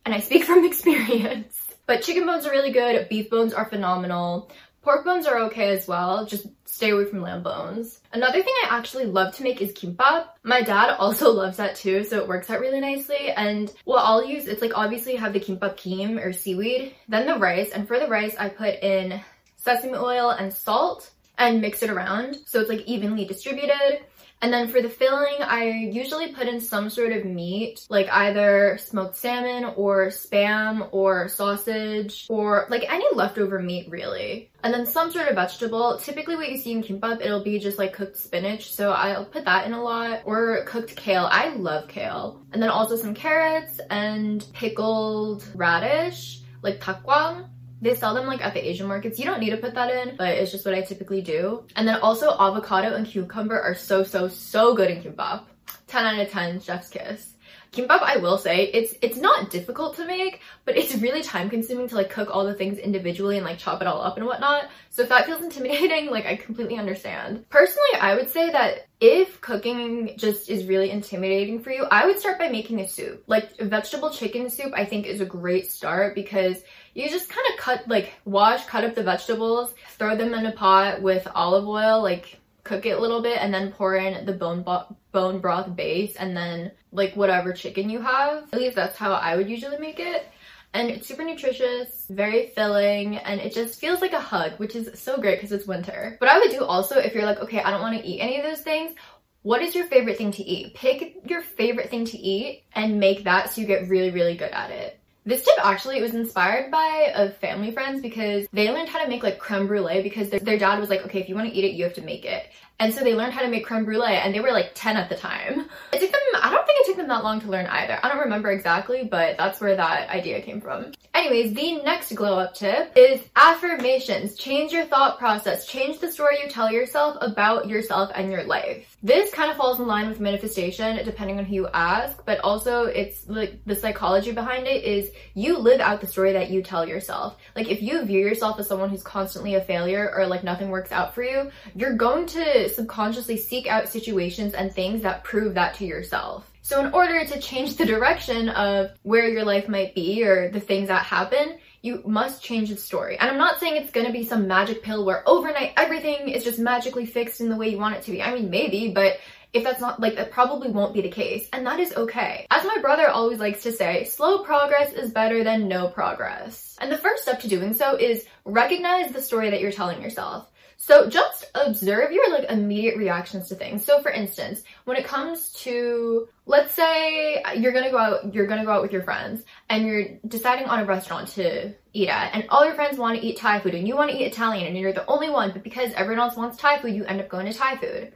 And 0.06 0.13
I 0.13 0.19
speak 0.19 0.44
from 0.46 0.66
experience. 0.66 1.57
But 1.86 2.04
chicken 2.04 2.25
bones 2.25 2.46
are 2.46 2.51
really 2.51 2.72
good. 2.72 3.10
Beef 3.10 3.30
bones 3.30 3.54
are 3.54 3.66
phenomenal. 3.66 4.51
Pork 4.81 5.04
bones 5.04 5.28
are 5.28 5.40
okay 5.40 5.75
as 5.75 5.88
well, 5.88 6.25
just 6.25 6.48
stay 6.66 6.92
away 6.92 7.04
from 7.06 7.22
lamb 7.22 7.44
bones. 7.44 8.00
Another 8.13 8.42
thing 8.42 8.54
I 8.63 8.78
actually 8.78 9.06
love 9.06 9.36
to 9.36 9.44
make 9.44 9.62
is 9.62 9.74
kimbap. 9.74 10.28
My 10.44 10.62
dad 10.62 10.96
also 11.00 11.31
loves 11.31 11.57
that 11.57 11.75
too, 11.75 12.06
so 12.06 12.19
it 12.19 12.28
works 12.28 12.50
out 12.50 12.62
really 12.62 12.80
nicely. 12.80 13.30
And 13.36 13.72
what 13.84 14.04
I'll 14.04 14.24
use, 14.24 14.48
it's 14.48 14.62
like 14.62 14.78
obviously 14.78 15.16
have 15.18 15.34
the 15.34 15.40
kimbap 15.40 15.75
kim 15.75 16.18
or 16.18 16.31
seaweed, 16.31 16.96
then 17.10 17.28
the 17.28 17.36
rice. 17.36 17.72
And 17.72 17.88
for 17.88 18.00
the 18.00 18.07
rice, 18.07 18.36
I 18.40 18.48
put 18.48 18.81
in 18.81 19.19
sesame 19.57 19.96
oil 19.96 20.30
and 20.30 20.54
salt 20.54 21.12
and 21.38 21.62
mix 21.62 21.84
it 21.84 21.90
around 21.90 22.38
so 22.46 22.60
it's 22.60 22.69
like 22.69 22.81
evenly 22.81 23.25
distributed. 23.25 24.00
And 24.41 24.53
then 24.53 24.69
for 24.69 24.81
the 24.81 24.89
filling, 24.89 25.36
I 25.41 25.65
usually 25.91 26.31
put 26.33 26.47
in 26.47 26.62
some 26.62 26.89
sort 26.89 27.12
of 27.12 27.25
meat, 27.25 27.86
like 27.89 28.07
either 28.09 28.77
smoked 28.81 29.18
salmon 29.18 29.74
or 29.75 30.07
spam 30.07 30.88
or 30.91 31.27
sausage 31.27 32.25
or 32.30 32.65
like 32.69 32.89
any 32.91 33.06
leftover 33.13 33.59
meat 33.59 33.89
really. 33.89 34.50
And 34.63 34.74
then 34.74 34.86
some 34.86 35.12
sort 35.12 35.27
of 35.27 35.36
vegetable. 35.36 35.97
Typically 35.97 36.38
what 36.38 36.50
you 36.50 36.57
see 36.57 36.71
in 36.71 36.83
kimbap, 36.83 37.21
it'll 37.21 37.44
be 37.44 37.59
just 37.59 37.77
like 37.77 37.94
cooked 37.94 38.18
spinach. 38.18 38.71
So 38.71 38.91
I'll 38.91 39.25
put 39.25 39.45
that 39.45 39.65
in 39.65 39.74
a 39.74 39.81
lot 39.81 40.21
or 40.25 40.63
cooked 40.65 40.95
kale. 40.95 41.27
I 41.30 41.50
love 41.56 41.89
kale. 41.89 42.41
And 42.53 42.62
then 42.62 42.69
also 42.69 42.95
some 42.95 43.13
carrots 43.13 43.81
and 43.89 44.45
pickled 44.53 45.44
radish, 45.53 46.41
like 46.62 46.80
takgwang. 46.80 47.50
They 47.81 47.95
sell 47.95 48.13
them 48.13 48.27
like 48.27 48.41
at 48.41 48.53
the 48.53 48.67
Asian 48.67 48.87
markets. 48.87 49.19
You 49.19 49.25
don't 49.25 49.39
need 49.39 49.51
to 49.51 49.57
put 49.57 49.73
that 49.75 49.89
in, 49.89 50.15
but 50.17 50.29
it's 50.29 50.51
just 50.51 50.65
what 50.65 50.75
I 50.75 50.81
typically 50.81 51.21
do. 51.21 51.63
And 51.75 51.87
then 51.87 51.99
also 52.01 52.31
avocado 52.37 52.95
and 52.95 53.05
cucumber 53.05 53.59
are 53.59 53.75
so, 53.75 54.03
so, 54.03 54.27
so 54.27 54.75
good 54.75 54.91
in 54.91 55.01
kimbap. 55.01 55.43
10 55.87 56.05
out 56.05 56.19
of 56.19 56.29
10, 56.29 56.61
chef's 56.61 56.89
kiss. 56.89 57.33
Kimbap, 57.71 58.01
I 58.01 58.17
will 58.17 58.39
say, 58.39 58.65
it's 58.65 58.95
it's 58.99 59.17
not 59.17 59.51
difficult 59.51 59.95
to 59.97 60.05
make, 60.05 60.41
but 60.65 60.75
it's 60.75 60.95
really 60.95 61.21
time 61.21 61.51
consuming 61.51 61.87
to 61.89 61.95
like 61.95 62.09
cook 62.09 62.29
all 62.31 62.43
the 62.43 62.55
things 62.55 62.79
individually 62.79 63.37
and 63.37 63.45
like 63.45 63.59
chop 63.59 63.79
it 63.81 63.87
all 63.87 64.01
up 64.01 64.17
and 64.17 64.25
whatnot. 64.25 64.69
So 64.89 65.03
if 65.03 65.09
that 65.09 65.27
feels 65.27 65.43
intimidating, 65.43 66.09
like 66.11 66.25
I 66.25 66.35
completely 66.35 66.77
understand. 66.77 67.47
Personally, 67.49 67.99
I 68.01 68.15
would 68.15 68.27
say 68.27 68.51
that 68.51 68.87
if 68.99 69.39
cooking 69.41 70.15
just 70.17 70.49
is 70.49 70.65
really 70.65 70.89
intimidating 70.89 71.61
for 71.61 71.69
you, 71.69 71.85
I 71.91 72.07
would 72.07 72.19
start 72.19 72.39
by 72.39 72.49
making 72.49 72.79
a 72.81 72.87
soup. 72.87 73.23
Like 73.27 73.55
vegetable 73.59 74.09
chicken 74.09 74.49
soup, 74.49 74.73
I 74.75 74.85
think 74.85 75.05
is 75.05 75.21
a 75.21 75.25
great 75.25 75.71
start 75.71 76.15
because 76.15 76.63
you 76.94 77.09
just 77.09 77.30
kind 77.30 77.47
of 77.51 77.59
cut, 77.59 77.88
like 77.88 78.13
wash, 78.25 78.65
cut 78.65 78.83
up 78.83 78.95
the 78.95 79.03
vegetables, 79.03 79.74
throw 79.97 80.15
them 80.15 80.33
in 80.33 80.45
a 80.45 80.51
pot 80.51 81.01
with 81.01 81.27
olive 81.36 81.68
oil, 81.68 82.01
like 82.01 82.39
cook 82.63 82.86
it 82.86 82.97
a 82.97 83.00
little 83.00 83.21
bit 83.21 83.39
and 83.41 83.53
then 83.53 83.71
pour 83.71 83.95
in 83.95 84.25
the 84.25 84.33
bone 84.33 84.63
bone 85.12 85.39
broth 85.39 85.75
base 85.75 86.15
and 86.15 86.38
then 86.38 86.71
like 86.91 87.15
whatever 87.15 87.53
chicken 87.53 87.89
you 87.89 88.01
have. 88.01 88.47
At 88.53 88.59
least 88.59 88.75
that's 88.75 88.97
how 88.97 89.13
I 89.13 89.36
would 89.36 89.50
usually 89.50 89.77
make 89.77 90.00
it. 90.00 90.27
And 90.71 90.89
it's 90.89 91.07
super 91.07 91.24
nutritious, 91.24 92.06
very 92.12 92.47
filling, 92.50 93.18
and 93.18 93.41
it 93.41 93.56
just 93.56 93.80
feels 93.80 94.01
like 94.01 94.13
a 94.13 94.19
hug, 94.19 94.51
which 94.57 94.75
is 94.75 95.00
so 95.00 95.18
great 95.18 95.38
because 95.38 95.51
it's 95.51 95.65
winter. 95.65 96.15
But 96.19 96.30
I 96.30 96.38
would 96.38 96.51
do 96.51 96.63
also 96.63 97.00
if 97.00 97.15
you're 97.15 97.25
like, 97.25 97.39
okay, 97.39 97.59
I 97.59 97.71
don't 97.71 97.81
want 97.81 98.00
to 98.00 98.07
eat 98.07 98.19
any 98.19 98.38
of 98.38 98.44
those 98.44 98.62
things, 98.62 98.94
what 99.41 99.63
is 99.63 99.74
your 99.74 99.88
favorite 99.88 100.18
thing 100.18 100.31
to 100.33 100.44
eat? 100.44 100.75
Pick 100.75 101.21
your 101.25 101.41
favorite 101.41 101.89
thing 101.89 102.06
to 102.06 102.18
eat 102.19 102.65
and 102.74 103.00
make 103.00 103.24
that 103.24 103.51
so 103.51 103.62
you 103.62 103.68
get 103.68 103.88
really, 103.89 104.12
really 104.12 104.38
good 104.38 104.51
at 104.51 104.69
it. 104.69 104.99
This 105.29 105.43
tip 105.43 105.63
actually 105.63 106.01
was 106.01 106.15
inspired 106.15 106.71
by 106.71 107.11
a 107.13 107.29
family 107.29 107.69
friends 107.69 108.01
because 108.01 108.47
they 108.51 108.71
learned 108.71 108.89
how 108.89 109.03
to 109.03 109.07
make 109.07 109.21
like 109.21 109.37
creme 109.37 109.67
brulee 109.67 110.01
because 110.01 110.31
their, 110.31 110.39
their 110.39 110.57
dad 110.57 110.79
was 110.79 110.89
like, 110.89 111.05
okay, 111.05 111.19
if 111.19 111.29
you 111.29 111.35
want 111.35 111.47
to 111.47 111.55
eat 111.55 111.63
it, 111.63 111.73
you 111.73 111.83
have 111.83 111.93
to 111.93 112.01
make 112.01 112.25
it. 112.25 112.47
And 112.79 112.91
so 112.91 113.03
they 113.03 113.13
learned 113.13 113.33
how 113.33 113.43
to 113.43 113.47
make 113.47 113.63
creme 113.63 113.85
brulee 113.85 114.07
and 114.07 114.33
they 114.33 114.39
were 114.39 114.51
like 114.51 114.71
10 114.73 114.97
at 114.97 115.07
the 115.07 115.15
time. 115.15 115.69
It 115.93 115.99
took 115.99 116.11
them, 116.11 116.38
I 116.50 116.54
don't 116.54 116.66
think 116.66 116.80
it 116.81 116.86
took 116.88 116.98
them 116.98 117.10
that 117.10 117.24
long 117.24 117.40
to 117.42 117.48
learn 117.48 117.68
either. 117.68 118.00
I 118.01 118.10
don't 118.10 118.18
remember 118.18 118.50
exactly, 118.50 119.04
but 119.04 119.38
that's 119.38 119.62
where 119.62 119.75
that 119.75 120.10
idea 120.10 120.42
came 120.42 120.60
from. 120.60 120.94
Anyways, 121.13 121.54
the 121.54 121.84
next 121.84 122.16
glow 122.16 122.40
up 122.40 122.56
tip 122.56 122.92
is 122.96 123.22
affirmations. 123.36 124.36
Change 124.36 124.72
your 124.72 124.86
thought 124.86 125.19
process. 125.19 125.68
Change 125.68 126.00
the 126.00 126.12
story 126.12 126.38
you 126.42 126.50
tell 126.50 126.72
yourself 126.72 127.18
about 127.22 127.68
yourself 127.68 128.10
and 128.16 128.31
your 128.31 128.46
life. 128.46 128.98
This 129.04 129.31
kind 129.31 129.51
of 129.51 129.57
falls 129.57 129.80
in 129.80 129.86
line 129.86 130.10
with 130.10 130.19
manifestation 130.19 131.04
depending 131.06 131.38
on 131.38 131.46
who 131.46 131.54
you 131.54 131.68
ask, 131.72 132.25
but 132.25 132.40
also 132.40 132.86
it's 132.86 133.28
like 133.28 133.60
the 133.66 133.75
psychology 133.75 134.31
behind 134.31 134.66
it 134.66 134.84
is 134.84 135.12
you 135.36 135.57
live 135.57 135.81
out 135.81 136.01
the 136.01 136.07
story 136.07 136.34
that 136.34 136.50
you 136.50 136.63
tell 136.63 136.88
yourself. 136.88 137.38
Like 137.56 137.69
if 137.69 137.84
you 137.84 138.04
view 138.06 138.19
yourself 138.19 138.60
as 138.60 138.68
someone 138.68 138.90
who's 138.90 139.04
constantly 139.04 139.54
a 139.54 139.62
failure 139.62 140.12
or 140.16 140.25
like 140.25 140.44
nothing 140.44 140.69
works 140.69 140.92
out 140.92 141.13
for 141.13 141.24
you, 141.24 141.51
you're 141.75 141.96
going 141.96 142.25
to 142.28 142.69
subconsciously 142.69 143.38
seek 143.38 143.68
out 143.68 143.88
situations 143.88 144.56
and 144.56 144.74
things 144.74 145.04
that 145.04 145.24
prove 145.24 145.54
that 145.54 145.75
to 145.75 145.86
yourself. 145.86 146.38
So 146.69 146.86
in 146.86 146.94
order 146.94 147.25
to 147.25 147.39
change 147.39 147.77
the 147.77 147.86
direction 147.88 148.48
of 148.50 148.92
where 149.01 149.27
your 149.27 149.44
life 149.44 149.68
might 149.68 149.95
be 149.95 150.24
or 150.24 150.51
the 150.51 150.60
things 150.60 150.89
that 150.89 151.04
happen, 151.04 151.57
you 151.81 152.04
must 152.06 152.44
change 152.44 152.69
the 152.69 152.77
story. 152.77 153.18
And 153.18 153.27
I'm 153.27 153.39
not 153.39 153.60
saying 153.60 153.75
it's 153.75 153.92
gonna 153.92 154.12
be 154.12 154.24
some 154.24 154.48
magic 154.48 154.83
pill 154.83 155.04
where 155.04 155.27
overnight 155.27 155.74
everything 155.77 156.30
is 156.30 156.44
just 156.44 156.60
magically 156.60 157.07
fixed 157.07 157.42
in 157.42 157.50
the 157.50 157.56
way 157.56 157.69
you 157.69 157.80
want 157.80 157.95
it 157.95 158.04
to 158.04 158.12
be. 158.12 158.21
I 158.21 158.36
mean, 158.36 158.51
maybe, 158.51 158.92
but 158.92 159.18
if 159.51 159.63
that's 159.63 159.81
not 159.81 160.00
like 160.00 160.16
that 160.18 160.30
probably 160.30 160.69
won't 160.69 160.94
be 160.94 161.01
the 161.01 161.10
case 161.10 161.50
and 161.54 161.66
that 161.66 161.80
is 161.80 161.92
okay 161.95 162.45
as 162.51 162.63
my 162.66 162.77
brother 162.81 163.10
always 163.10 163.39
likes 163.39 163.63
to 163.63 163.72
say 163.72 164.04
slow 164.04 164.44
progress 164.44 164.94
is 164.94 165.10
better 165.10 165.44
than 165.44 165.68
no 165.68 165.88
progress 165.88 166.77
and 166.80 166.92
the 166.92 166.98
first 166.98 167.24
step 167.24 167.39
to 167.39 167.48
doing 167.48 167.74
so 167.74 167.95
is 167.95 168.27
recognize 168.45 169.12
the 169.12 169.19
story 169.19 169.50
that 169.50 169.60
you're 169.60 169.72
telling 169.72 170.04
yourself 170.04 170.48
so 170.81 171.09
just 171.09 171.45
observe 171.55 172.13
your 172.13 172.31
like 172.31 172.49
immediate 172.49 172.97
reactions 172.97 173.49
to 173.49 173.55
things. 173.55 173.83
So 173.83 174.01
for 174.01 174.09
instance, 174.11 174.63
when 174.85 174.95
it 174.95 175.03
comes 175.03 175.51
to, 175.63 176.29
let's 176.45 176.73
say 176.73 177.43
you're 177.57 177.73
gonna 177.73 177.91
go 177.91 177.97
out, 177.97 178.33
you're 178.33 178.47
gonna 178.47 178.63
go 178.63 178.71
out 178.71 178.81
with 178.81 178.93
your 178.93 179.03
friends 179.03 179.43
and 179.69 179.85
you're 179.85 180.05
deciding 180.25 180.67
on 180.67 180.79
a 180.79 180.85
restaurant 180.85 181.27
to 181.29 181.73
eat 181.91 182.07
at 182.07 182.33
and 182.33 182.45
all 182.47 182.65
your 182.65 182.75
friends 182.75 182.97
want 182.97 183.19
to 183.19 183.25
eat 183.25 183.37
Thai 183.37 183.59
food 183.59 183.75
and 183.75 183.89
you 183.89 183.97
want 183.97 184.09
to 184.09 184.17
eat 184.17 184.27
Italian 184.27 184.67
and 184.67 184.77
you're 184.77 184.93
the 184.93 185.05
only 185.07 185.29
one, 185.29 185.51
but 185.51 185.63
because 185.63 185.91
everyone 185.93 186.21
else 186.21 186.37
wants 186.37 186.57
Thai 186.57 186.79
food, 186.79 186.95
you 186.95 187.03
end 187.03 187.19
up 187.19 187.27
going 187.27 187.45
to 187.45 187.53
Thai 187.53 187.75
food. 187.75 188.13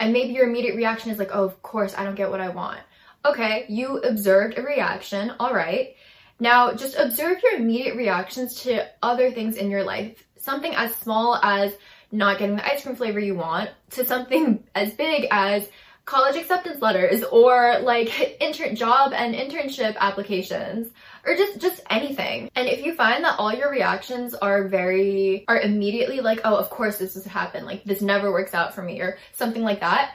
And 0.00 0.10
maybe 0.10 0.32
your 0.32 0.48
immediate 0.48 0.76
reaction 0.76 1.10
is 1.10 1.18
like, 1.18 1.30
oh, 1.34 1.44
of 1.44 1.62
course, 1.62 1.94
I 1.94 2.04
don't 2.04 2.14
get 2.14 2.30
what 2.30 2.40
I 2.40 2.48
want. 2.48 2.80
Okay, 3.26 3.66
you 3.68 3.98
observed 3.98 4.56
a 4.56 4.62
reaction, 4.62 5.34
all 5.38 5.52
right. 5.52 5.94
Now, 6.40 6.72
just 6.72 6.96
observe 6.96 7.42
your 7.42 7.56
immediate 7.56 7.96
reactions 7.96 8.62
to 8.62 8.86
other 9.02 9.30
things 9.30 9.56
in 9.56 9.70
your 9.70 9.84
life. 9.84 10.24
Something 10.38 10.74
as 10.74 10.94
small 10.94 11.36
as 11.42 11.76
not 12.10 12.38
getting 12.38 12.56
the 12.56 12.66
ice 12.66 12.82
cream 12.82 12.96
flavor 12.96 13.20
you 13.20 13.34
want 13.34 13.70
to 13.90 14.04
something 14.04 14.64
as 14.74 14.92
big 14.94 15.26
as 15.30 15.68
college 16.04 16.36
acceptance 16.36 16.80
letters 16.80 17.22
or 17.24 17.80
like 17.82 18.36
intern 18.40 18.74
job 18.74 19.12
and 19.12 19.34
internship 19.34 19.94
applications 19.98 20.90
or 21.26 21.34
just 21.34 21.60
just 21.60 21.82
anything. 21.90 22.50
And 22.54 22.66
if 22.66 22.84
you 22.84 22.94
find 22.94 23.24
that 23.24 23.38
all 23.38 23.52
your 23.52 23.70
reactions 23.70 24.34
are 24.34 24.68
very 24.68 25.44
are 25.48 25.60
immediately 25.60 26.20
like 26.20 26.40
oh 26.44 26.56
of 26.56 26.70
course 26.70 26.96
this 26.96 27.14
has 27.14 27.26
happened. 27.26 27.66
Like 27.66 27.84
this 27.84 28.00
never 28.00 28.32
works 28.32 28.54
out 28.54 28.74
for 28.74 28.82
me 28.82 29.00
or 29.00 29.18
something 29.32 29.62
like 29.62 29.80
that 29.80 30.14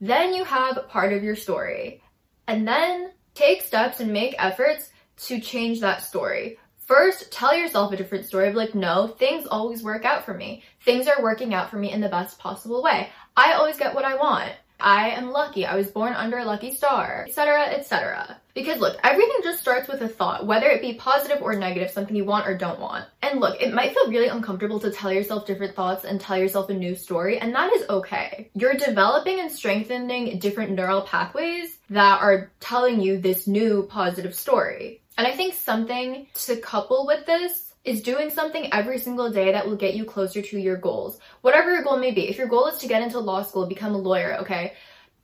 then 0.00 0.34
you 0.34 0.44
have 0.44 0.88
part 0.88 1.12
of 1.12 1.22
your 1.22 1.36
story. 1.36 2.02
And 2.46 2.66
then 2.68 3.10
take 3.34 3.62
steps 3.62 4.00
and 4.00 4.12
make 4.12 4.34
efforts 4.38 4.90
to 5.16 5.40
change 5.40 5.80
that 5.80 6.02
story 6.02 6.58
First, 6.86 7.32
tell 7.32 7.56
yourself 7.56 7.92
a 7.92 7.96
different 7.96 8.26
story 8.26 8.48
of 8.48 8.54
like, 8.54 8.74
no, 8.74 9.06
things 9.06 9.46
always 9.46 9.82
work 9.82 10.04
out 10.04 10.24
for 10.24 10.34
me. 10.34 10.62
Things 10.82 11.08
are 11.08 11.22
working 11.22 11.54
out 11.54 11.70
for 11.70 11.76
me 11.76 11.90
in 11.90 12.02
the 12.02 12.08
best 12.08 12.38
possible 12.38 12.82
way. 12.82 13.08
I 13.36 13.54
always 13.54 13.78
get 13.78 13.94
what 13.94 14.04
I 14.04 14.16
want. 14.16 14.52
I 14.78 15.10
am 15.10 15.30
lucky. 15.30 15.64
I 15.64 15.76
was 15.76 15.90
born 15.90 16.12
under 16.12 16.36
a 16.36 16.44
lucky 16.44 16.74
star, 16.74 17.24
etc., 17.26 17.68
etc. 17.68 18.38
Because 18.52 18.80
look, 18.80 18.98
everything 19.02 19.38
just 19.42 19.60
starts 19.60 19.88
with 19.88 20.02
a 20.02 20.08
thought, 20.08 20.46
whether 20.46 20.66
it 20.66 20.82
be 20.82 20.94
positive 20.94 21.40
or 21.40 21.54
negative, 21.54 21.90
something 21.90 22.14
you 22.14 22.24
want 22.24 22.46
or 22.46 22.56
don't 22.56 22.80
want. 22.80 23.06
And 23.22 23.40
look, 23.40 23.62
it 23.62 23.72
might 23.72 23.94
feel 23.94 24.10
really 24.10 24.28
uncomfortable 24.28 24.78
to 24.80 24.90
tell 24.90 25.12
yourself 25.12 25.46
different 25.46 25.74
thoughts 25.74 26.04
and 26.04 26.20
tell 26.20 26.36
yourself 26.36 26.68
a 26.68 26.74
new 26.74 26.94
story, 26.94 27.38
and 27.38 27.54
that 27.54 27.72
is 27.72 27.88
okay. 27.88 28.50
You're 28.54 28.74
developing 28.74 29.40
and 29.40 29.50
strengthening 29.50 30.38
different 30.38 30.72
neural 30.72 31.02
pathways 31.02 31.78
that 31.90 32.20
are 32.20 32.50
telling 32.60 33.00
you 33.00 33.18
this 33.18 33.46
new 33.46 33.84
positive 33.84 34.34
story. 34.34 35.00
And 35.16 35.26
I 35.26 35.32
think 35.32 35.54
something 35.54 36.26
to 36.46 36.56
couple 36.56 37.06
with 37.06 37.24
this 37.26 37.72
is 37.84 38.02
doing 38.02 38.30
something 38.30 38.72
every 38.72 38.98
single 38.98 39.30
day 39.30 39.52
that 39.52 39.66
will 39.66 39.76
get 39.76 39.94
you 39.94 40.04
closer 40.04 40.42
to 40.42 40.58
your 40.58 40.76
goals. 40.76 41.18
Whatever 41.42 41.72
your 41.72 41.84
goal 41.84 41.98
may 41.98 42.10
be. 42.10 42.28
If 42.28 42.38
your 42.38 42.48
goal 42.48 42.66
is 42.66 42.78
to 42.78 42.88
get 42.88 43.02
into 43.02 43.20
law 43.20 43.42
school, 43.42 43.66
become 43.66 43.94
a 43.94 43.98
lawyer, 43.98 44.38
okay? 44.40 44.72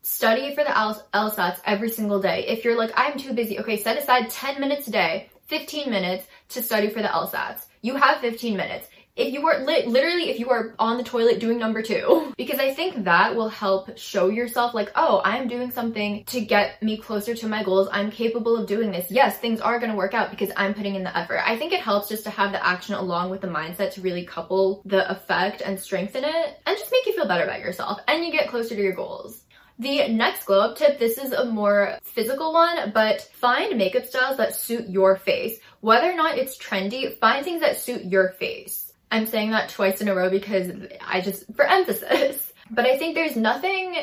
Study 0.03 0.55
for 0.55 0.63
the 0.63 0.71
LSATs 0.71 1.61
every 1.65 1.91
single 1.91 2.21
day. 2.21 2.47
If 2.47 2.65
you're 2.65 2.77
like, 2.77 2.93
I'm 2.95 3.19
too 3.19 3.33
busy, 3.33 3.59
okay, 3.61 3.77
set 3.77 3.99
aside 3.99 4.31
10 4.31 4.61
minutes 4.61 4.89
a 4.89 4.91
day, 4.93 5.31
15 5.49 5.91
minutes 5.91 6.27
to 6.51 6.63
study 6.63 6.91
for 6.91 7.03
the 7.03 7.09
LSATs. 7.09 7.67
You 7.83 7.97
have 7.97 8.21
15 8.21 8.57
minutes. 8.57 8.89
If 9.17 9.33
you 9.33 9.47
are 9.47 9.65
li- 9.65 9.87
literally 9.87 10.31
if 10.31 10.39
you 10.39 10.51
are 10.51 10.75
on 10.79 10.97
the 10.97 11.03
toilet 11.03 11.41
doing 11.41 11.59
number 11.59 11.83
two. 11.83 12.33
Because 12.41 12.59
i 12.59 12.73
think 12.73 13.05
that 13.05 13.37
will 13.37 13.49
help 13.49 13.97
show 13.99 14.29
yourself 14.29 14.73
like 14.73 14.91
oh 14.95 15.21
i'm 15.25 15.47
doing 15.47 15.71
something 15.71 16.25
to 16.25 16.41
get 16.41 16.83
me 16.83 16.97
closer 16.97 17.35
to 17.35 17.47
my 17.49 17.63
goals. 17.63 17.89
I'm 17.93 18.11
capable 18.11 18.57
of 18.57 18.67
doing 18.67 18.91
this. 18.91 19.11
Yes 19.11 19.37
things 19.39 19.61
are 19.61 19.79
going 19.79 19.91
to 19.91 19.97
work 19.97 20.15
out 20.15 20.31
because 20.31 20.51
i'm 20.57 20.75
putting 20.75 20.95
in 20.95 21.05
the 21.05 21.17
effort. 21.17 21.41
I 21.45 21.57
think 21.57 21.73
it 21.73 21.81
helps 21.81 22.09
just 22.09 22.25
to 22.25 22.31
have 22.31 22.53
the 22.53 22.67
action 22.67 22.95
along 22.95 23.31
with 23.31 23.41
the 23.41 23.49
mindset 23.49 23.93
to 23.93 24.01
really 24.01 24.25
couple 24.25 24.83
the 24.85 25.11
effect 25.11 25.61
and 25.61 25.79
strengthen 25.79 26.25
it 26.25 26.61
and 26.67 26.79
just 26.79 26.91
make 26.91 27.07
you 27.07 27.13
feel 27.13 27.29
better 27.29 27.45
about 27.45 27.61
yourself 27.61 28.01
and 28.09 28.25
you 28.25 28.33
get 28.33 28.49
closer 28.49 28.75
to 28.75 28.83
your 28.83 28.95
goals. 28.95 29.43
The 29.81 30.09
next 30.09 30.45
glow 30.45 30.61
up 30.61 30.77
tip, 30.77 30.99
this 30.99 31.17
is 31.17 31.33
a 31.33 31.47
more 31.47 31.97
physical 32.03 32.53
one, 32.53 32.93
but 32.93 33.23
find 33.33 33.79
makeup 33.79 34.05
styles 34.05 34.37
that 34.37 34.55
suit 34.55 34.91
your 34.91 35.17
face. 35.17 35.59
Whether 35.81 36.11
or 36.11 36.17
not 36.17 36.37
it's 36.37 36.59
trendy, 36.59 37.17
find 37.19 37.43
things 37.43 37.63
that 37.63 37.79
suit 37.79 38.05
your 38.05 38.33
face. 38.33 38.90
I'm 39.11 39.27
saying 39.27 39.51
that 39.51 39.71
twice 39.71 40.01
in 40.01 40.09
a 40.09 40.15
row 40.15 40.31
because 40.31 40.71
I 41.07 41.21
just, 41.21 41.53
for 41.55 41.65
emphasis. 41.65 42.53
But 42.71 42.87
I 42.87 42.97
think 42.99 43.17
there's 43.17 43.37
nothing 43.37 43.97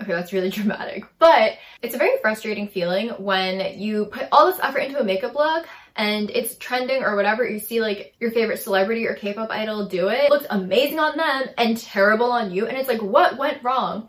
Okay, 0.00 0.12
that's 0.12 0.32
really 0.32 0.50
dramatic. 0.58 1.04
But 1.18 1.58
it's 1.82 1.94
a 1.94 1.98
very 1.98 2.18
frustrating 2.20 2.68
feeling 2.68 3.08
when 3.10 3.78
you 3.78 4.06
put 4.06 4.28
all 4.32 4.46
this 4.46 4.60
effort 4.62 4.80
into 4.80 5.00
a 5.00 5.04
makeup 5.04 5.34
look 5.34 5.66
and 5.96 6.30
it's 6.30 6.56
trending 6.56 7.02
or 7.02 7.16
whatever. 7.16 7.48
You 7.48 7.58
see 7.58 7.80
like 7.80 8.14
your 8.20 8.30
favorite 8.30 8.60
celebrity 8.60 9.06
or 9.06 9.14
K-pop 9.14 9.50
idol 9.50 9.86
do 9.86 10.08
it. 10.08 10.24
it. 10.24 10.30
Looks 10.30 10.46
amazing 10.50 11.00
on 11.00 11.16
them 11.16 11.44
and 11.56 11.76
terrible 11.76 12.30
on 12.30 12.52
you. 12.52 12.66
And 12.66 12.76
it's 12.76 12.88
like, 12.88 13.02
what 13.02 13.36
went 13.38 13.62
wrong? 13.62 14.08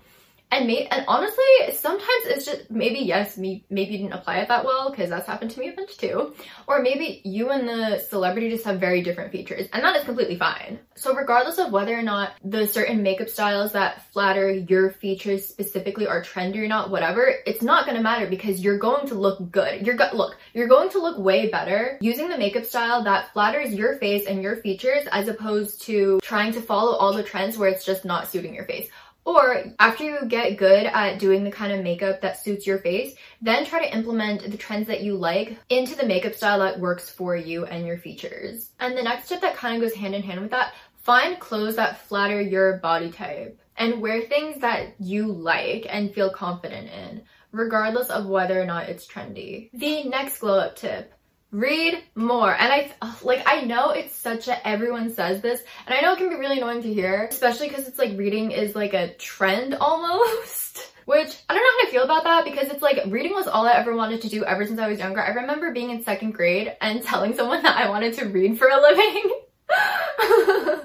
And 0.52 0.66
me, 0.66 0.88
and 0.88 1.06
honestly, 1.08 1.44
sometimes 1.74 2.26
it's 2.26 2.46
just 2.46 2.72
maybe 2.72 3.00
yes, 3.00 3.38
me 3.38 3.64
maybe 3.70 3.92
you 3.92 3.98
didn't 4.00 4.14
apply 4.14 4.38
it 4.38 4.48
that 4.48 4.66
well 4.66 4.90
because 4.90 5.10
that's 5.10 5.28
happened 5.28 5.52
to 5.52 5.60
me 5.60 5.70
a 5.70 5.74
bunch 5.74 5.98
too. 5.98 6.34
Or 6.66 6.82
maybe 6.82 7.22
you 7.24 7.52
and 7.52 7.70
the 7.70 8.00
celebrity 8.00 8.50
just 8.50 8.66
have 8.66 8.80
very 8.80 9.04
different 9.04 9.32
features, 9.32 9.68
and 9.74 9.84
that 9.84 9.96
is 9.96 10.06
completely 10.06 10.38
fine. 10.38 10.80
So 10.96 11.14
regardless 11.14 11.60
of 11.60 11.72
whether 11.72 11.98
or 11.98 12.02
not 12.02 12.32
the 12.44 12.66
certain 12.66 13.04
makeup 13.04 13.30
styles 13.30 13.74
that 13.74 14.12
flatter 14.12 14.52
your 14.52 14.90
features 14.90 15.48
specifically 15.48 16.08
are 16.08 16.24
trendy 16.24 16.58
or 16.58 16.68
not, 16.68 16.90
whatever, 16.90 17.32
it's 17.46 17.62
not 17.62 17.86
gonna 17.86 18.02
matter 18.02 18.26
because 18.26 18.60
you're 18.60 18.80
going 18.80 19.08
to 19.08 19.14
look 19.14 19.52
good. 19.52 19.86
You're 19.86 19.98
go- 19.98 20.10
look, 20.14 20.36
you're 20.56 20.68
going 20.68 20.90
to 20.90 21.00
look 21.00 21.20
way 21.20 21.50
better 21.50 22.00
using 22.02 22.28
the 22.28 22.38
makeup 22.40 22.66
style 22.66 23.04
that 23.04 23.32
flatters 23.34 23.72
your 23.72 23.98
face 23.98 24.26
and 24.26 24.42
your 24.42 24.56
features 24.58 25.08
as 25.12 25.28
opposed 25.28 25.84
to 25.84 26.20
trying 26.24 26.54
to 26.54 26.62
follow 26.62 26.96
all 26.96 27.14
the 27.14 27.24
trends 27.24 27.56
where 27.56 27.70
it's 27.70 27.86
just 27.86 28.04
not 28.04 28.28
suiting 28.28 28.56
your 28.56 28.66
face. 28.66 28.90
Or 29.30 29.64
after 29.78 30.04
you 30.04 30.26
get 30.28 30.58
good 30.58 30.88
at 30.88 31.20
doing 31.20 31.44
the 31.44 31.52
kind 31.52 31.72
of 31.72 31.84
makeup 31.84 32.20
that 32.22 32.44
suits 32.44 32.66
your 32.66 32.80
face, 32.80 33.14
then 33.44 33.64
try 33.64 33.80
to 33.80 33.96
implement 33.96 34.50
the 34.50 34.58
trends 34.58 34.88
that 34.88 35.02
you 35.02 35.16
like 35.16 35.56
into 35.70 35.94
the 35.94 36.08
makeup 36.08 36.34
style 36.34 36.58
that 36.62 36.80
works 36.80 37.12
for 37.12 37.36
you 37.36 37.66
and 37.66 37.86
your 37.86 38.00
features. 38.00 38.72
And 38.80 38.98
the 38.98 39.04
next 39.04 39.30
tip 39.30 39.42
that 39.42 39.56
kind 39.56 39.76
of 39.76 39.88
goes 39.88 39.96
hand 39.96 40.16
in 40.16 40.24
hand 40.24 40.42
with 40.42 40.50
that, 40.50 40.74
find 41.04 41.40
clothes 41.40 41.76
that 41.76 42.00
flatter 42.08 42.42
your 42.42 42.78
body 42.78 43.12
type 43.12 43.60
and 43.78 44.02
wear 44.02 44.24
things 44.24 44.62
that 44.62 44.96
you 45.00 45.28
like 45.28 45.86
and 45.88 46.12
feel 46.12 46.32
confident 46.32 46.90
in, 46.90 47.22
regardless 47.52 48.10
of 48.10 48.26
whether 48.26 48.60
or 48.60 48.66
not 48.66 48.90
it's 48.90 49.06
trendy. 49.06 49.70
The 49.74 50.06
next 50.06 50.40
glow 50.40 50.58
up 50.58 50.76
tip, 50.76 51.14
read 51.52 52.04
more. 52.16 52.52
And 52.54 52.72
i 52.72 52.92
like 53.24 53.44
i 53.46 53.62
know 53.62 53.92
it's 53.92 54.16
such 54.16 54.48
a 54.48 54.68
everyone 54.68 55.10
says 55.12 55.42
this 55.42 55.62
and 55.86 55.96
i 55.96 56.02
know 56.02 56.14
it 56.14 56.18
can 56.18 56.30
be 56.30 56.36
really 56.36 56.58
annoying 56.58 56.82
to 56.84 56.94
hear 56.94 57.28
especially 57.30 57.70
because 57.70 57.88
it's 57.88 58.00
like 58.00 58.18
reading 58.18 58.52
is 58.52 58.76
like 58.76 58.94
a 58.94 59.14
trend 59.16 59.74
almost 59.82 60.92
which 61.06 61.38
i 61.50 61.54
don't 61.54 61.64
know 61.64 61.70
how 61.80 61.86
to 61.86 61.92
feel 61.92 62.04
about 62.04 62.24
that 62.24 62.46
because 62.46 62.70
it's 62.70 62.82
like 62.82 63.00
reading 63.08 63.34
was 63.34 63.48
all 63.48 63.66
i 63.66 63.74
ever 63.74 63.96
wanted 63.96 64.22
to 64.22 64.30
do 64.30 64.44
ever 64.46 64.66
since 64.66 64.80
i 64.80 64.88
was 64.88 65.00
younger. 65.00 65.22
I 65.22 65.30
remember 65.30 65.72
being 65.72 65.90
in 65.90 66.04
second 66.04 66.32
grade 66.32 66.76
and 66.82 67.02
telling 67.04 67.36
someone 67.36 67.64
that 67.64 67.78
i 67.78 67.90
wanted 67.90 68.14
to 68.16 68.26
read 68.26 68.58
for 68.58 68.68
a 68.68 68.82
living. 68.82 69.32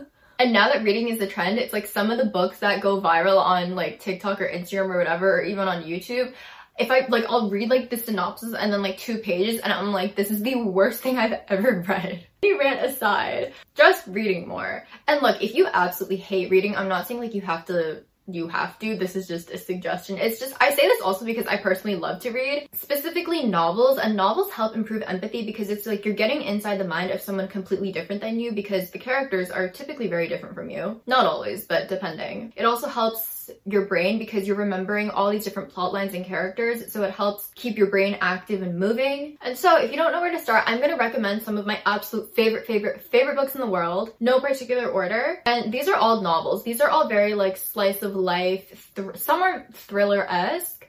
And 0.39 0.53
now 0.53 0.69
that 0.69 0.83
reading 0.83 1.09
is 1.09 1.21
a 1.21 1.27
trend, 1.29 1.59
it's 1.59 1.73
like 1.73 1.87
some 1.87 2.11
of 2.11 2.19
the 2.19 2.25
books 2.25 2.59
that 2.59 2.81
go 2.81 3.01
viral 3.01 3.39
on 3.39 3.77
like 3.77 4.01
TikTok 4.01 4.41
or 4.41 4.49
Instagram 4.49 4.93
or 4.93 4.99
whatever, 4.99 5.39
or 5.39 5.43
even 5.43 5.69
on 5.69 5.85
YouTube, 5.85 6.33
if 6.79 6.91
I 6.91 7.07
like 7.09 7.25
I'll 7.29 7.51
read 7.51 7.71
like 7.71 7.91
the 7.91 7.97
synopsis 7.97 8.55
and 8.55 8.73
then 8.73 8.83
like 8.83 8.99
two 8.99 9.19
pages 9.19 9.61
and 9.61 9.73
I'm 9.73 9.93
like 9.93 10.17
this 10.17 10.31
is 10.31 10.43
the 10.43 10.57
worst 10.57 11.03
thing 11.03 11.19
I've 11.19 11.41
ever 11.49 11.85
read. 11.89 12.27
He 12.43 12.59
ran 12.59 12.85
aside. 12.85 13.55
Just 13.75 14.07
reading 14.07 14.47
more. 14.49 14.87
And 15.07 15.23
look, 15.23 15.43
if 15.43 15.55
you 15.55 15.67
absolutely 15.73 16.17
hate 16.17 16.51
reading, 16.51 16.77
I'm 16.77 16.89
not 16.89 17.07
saying 17.07 17.21
like 17.21 17.35
you 17.35 17.43
have 17.43 17.65
to 17.67 18.03
you 18.27 18.49
have 18.49 18.79
to. 18.79 18.97
This 18.97 19.17
is 19.17 19.29
just 19.29 19.51
a 19.51 19.59
suggestion. 19.59 20.19
It's 20.19 20.41
just, 20.41 20.55
I 20.61 20.71
say 20.71 20.89
this 20.89 21.03
also 21.03 21.25
because 21.25 21.47
I 21.47 21.59
personally 21.59 21.97
love 21.97 22.21
to 22.21 22.31
read, 22.31 22.69
specifically 22.73 23.45
novels, 23.45 23.99
and 23.99 24.17
novels 24.17 24.51
help 24.51 24.75
improve 24.75 25.03
empathy 25.03 25.45
because 25.45 25.69
it's 25.69 25.87
like 25.87 26.05
you're 26.05 26.15
getting 26.15 26.43
inside 26.43 26.79
the 26.79 26.85
mind 26.85 27.11
of 27.11 27.21
someone 27.21 27.49
completely 27.49 27.93
different 27.93 28.23
than 28.23 28.41
you 28.41 28.53
because 28.53 28.91
the 28.91 28.99
characters 28.99 29.51
are 29.51 29.69
typically 29.69 30.09
very 30.09 30.29
different 30.29 30.55
from 30.55 30.71
you. 30.71 31.01
Not 31.07 31.27
always, 31.27 31.67
but 31.67 31.89
depending. 31.89 32.53
It 32.57 32.65
also 32.65 32.89
helps 32.89 33.44
your 33.65 33.87
brain 33.87 34.19
because 34.19 34.47
you're 34.47 34.57
remembering 34.57 35.11
all 35.11 35.31
these 35.31 35.45
different 35.45 35.71
plot 35.71 35.93
lines 35.93 36.15
and 36.15 36.25
characters, 36.25 36.93
so 36.93 37.03
it 37.03 37.11
helps 37.13 37.49
keep 37.55 37.77
your 37.77 37.89
brain 37.89 38.17
active 38.21 38.63
and 38.63 38.79
moving. 38.79 39.37
And 39.43 39.57
so 39.57 39.79
if 39.79 39.91
you 39.91 39.97
don't 39.97 40.13
know 40.13 40.21
where 40.21 40.33
to 40.33 40.41
start, 40.41 40.65
I'm 40.67 40.81
gonna 40.81 40.97
recommend 40.97 41.43
some 41.43 41.59
of 41.59 41.67
my 41.67 41.81
absolute 41.87 42.35
favorite, 42.35 42.67
favorite, 42.67 43.03
favorite 43.03 43.37
books 43.37 43.55
in 43.55 43.61
the 43.61 43.67
world, 43.67 44.15
no 44.21 44.41
particular 44.41 44.89
order. 44.89 45.43
And 45.47 45.73
these 45.73 45.89
are 45.89 45.97
all 45.97 46.23
novels. 46.23 46.65
These 46.65 46.81
are 46.81 46.89
all 46.89 47.09
very 47.09 47.35
like 47.35 47.57
slice 47.57 48.03
of 48.03 48.17
life, 48.17 48.91
some 49.15 49.43
are 49.43 49.67
thriller-esque. 49.73 50.87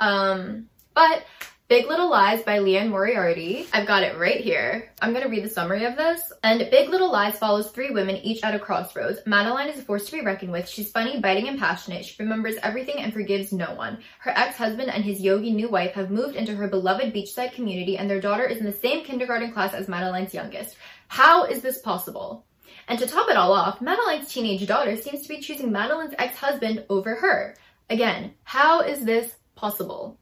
Um, 0.00 0.66
but 0.94 1.24
Big 1.68 1.86
Little 1.86 2.08
Lies 2.08 2.42
by 2.44 2.60
Liane 2.60 2.88
Moriarty. 2.88 3.66
I've 3.74 3.86
got 3.86 4.02
it 4.02 4.16
right 4.16 4.40
here. 4.40 4.90
I'm 5.02 5.12
gonna 5.12 5.28
read 5.28 5.44
the 5.44 5.50
summary 5.50 5.84
of 5.84 5.96
this. 5.96 6.32
And 6.42 6.66
Big 6.70 6.88
Little 6.88 7.12
Lies 7.12 7.38
follows 7.38 7.70
three 7.70 7.90
women 7.90 8.16
each 8.16 8.42
at 8.42 8.54
a 8.54 8.58
crossroads. 8.58 9.18
Madeline 9.26 9.68
is 9.68 9.78
a 9.78 9.82
force 9.82 10.06
to 10.06 10.12
be 10.12 10.24
reckoned 10.24 10.50
with. 10.50 10.66
She's 10.66 10.90
funny, 10.90 11.20
biting, 11.20 11.46
and 11.46 11.58
passionate. 11.58 12.06
She 12.06 12.22
remembers 12.22 12.54
everything 12.62 13.00
and 13.00 13.12
forgives 13.12 13.52
no 13.52 13.74
one. 13.74 13.98
Her 14.20 14.30
ex-husband 14.30 14.88
and 14.88 15.04
his 15.04 15.20
yogi 15.20 15.50
new 15.50 15.68
wife 15.68 15.92
have 15.92 16.10
moved 16.10 16.36
into 16.36 16.54
her 16.54 16.68
beloved 16.68 17.12
beachside 17.12 17.52
community 17.52 17.98
and 17.98 18.08
their 18.08 18.18
daughter 18.18 18.46
is 18.46 18.56
in 18.56 18.64
the 18.64 18.72
same 18.72 19.04
kindergarten 19.04 19.52
class 19.52 19.74
as 19.74 19.88
Madeline's 19.88 20.32
youngest. 20.32 20.74
How 21.08 21.44
is 21.44 21.60
this 21.60 21.82
possible? 21.82 22.46
And 22.88 22.98
to 22.98 23.06
top 23.06 23.28
it 23.28 23.36
all 23.36 23.52
off, 23.52 23.82
Madeline's 23.82 24.32
teenage 24.32 24.66
daughter 24.66 24.96
seems 24.96 25.20
to 25.20 25.28
be 25.28 25.40
choosing 25.40 25.70
Madeline's 25.70 26.14
ex-husband 26.18 26.86
over 26.88 27.16
her. 27.16 27.56
Again, 27.90 28.32
how 28.44 28.80
is 28.80 29.04
this 29.04 29.34
possible? 29.54 30.18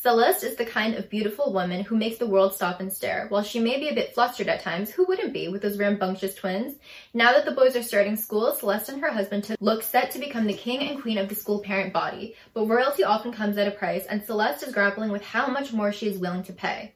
Celeste 0.00 0.44
is 0.44 0.54
the 0.54 0.64
kind 0.64 0.94
of 0.94 1.10
beautiful 1.10 1.52
woman 1.52 1.82
who 1.82 1.96
makes 1.96 2.18
the 2.18 2.26
world 2.26 2.54
stop 2.54 2.78
and 2.78 2.92
stare. 2.92 3.26
While 3.30 3.42
she 3.42 3.58
may 3.58 3.80
be 3.80 3.88
a 3.88 3.94
bit 3.96 4.14
flustered 4.14 4.46
at 4.46 4.60
times, 4.60 4.92
who 4.92 5.04
wouldn't 5.06 5.32
be 5.32 5.48
with 5.48 5.60
those 5.60 5.76
rambunctious 5.76 6.36
twins? 6.36 6.76
Now 7.14 7.32
that 7.32 7.44
the 7.44 7.50
boys 7.50 7.74
are 7.74 7.82
starting 7.82 8.14
school, 8.14 8.54
Celeste 8.54 8.90
and 8.90 9.00
her 9.00 9.10
husband 9.10 9.56
look 9.58 9.82
set 9.82 10.12
to 10.12 10.20
become 10.20 10.46
the 10.46 10.54
king 10.54 10.88
and 10.88 11.02
queen 11.02 11.18
of 11.18 11.28
the 11.28 11.34
school 11.34 11.58
parent 11.58 11.92
body. 11.92 12.36
But 12.54 12.68
royalty 12.68 13.02
often 13.02 13.32
comes 13.32 13.58
at 13.58 13.66
a 13.66 13.72
price, 13.72 14.06
and 14.06 14.22
Celeste 14.22 14.68
is 14.68 14.72
grappling 14.72 15.10
with 15.10 15.24
how 15.24 15.48
much 15.48 15.72
more 15.72 15.90
she 15.90 16.06
is 16.06 16.18
willing 16.18 16.44
to 16.44 16.52
pay. 16.52 16.94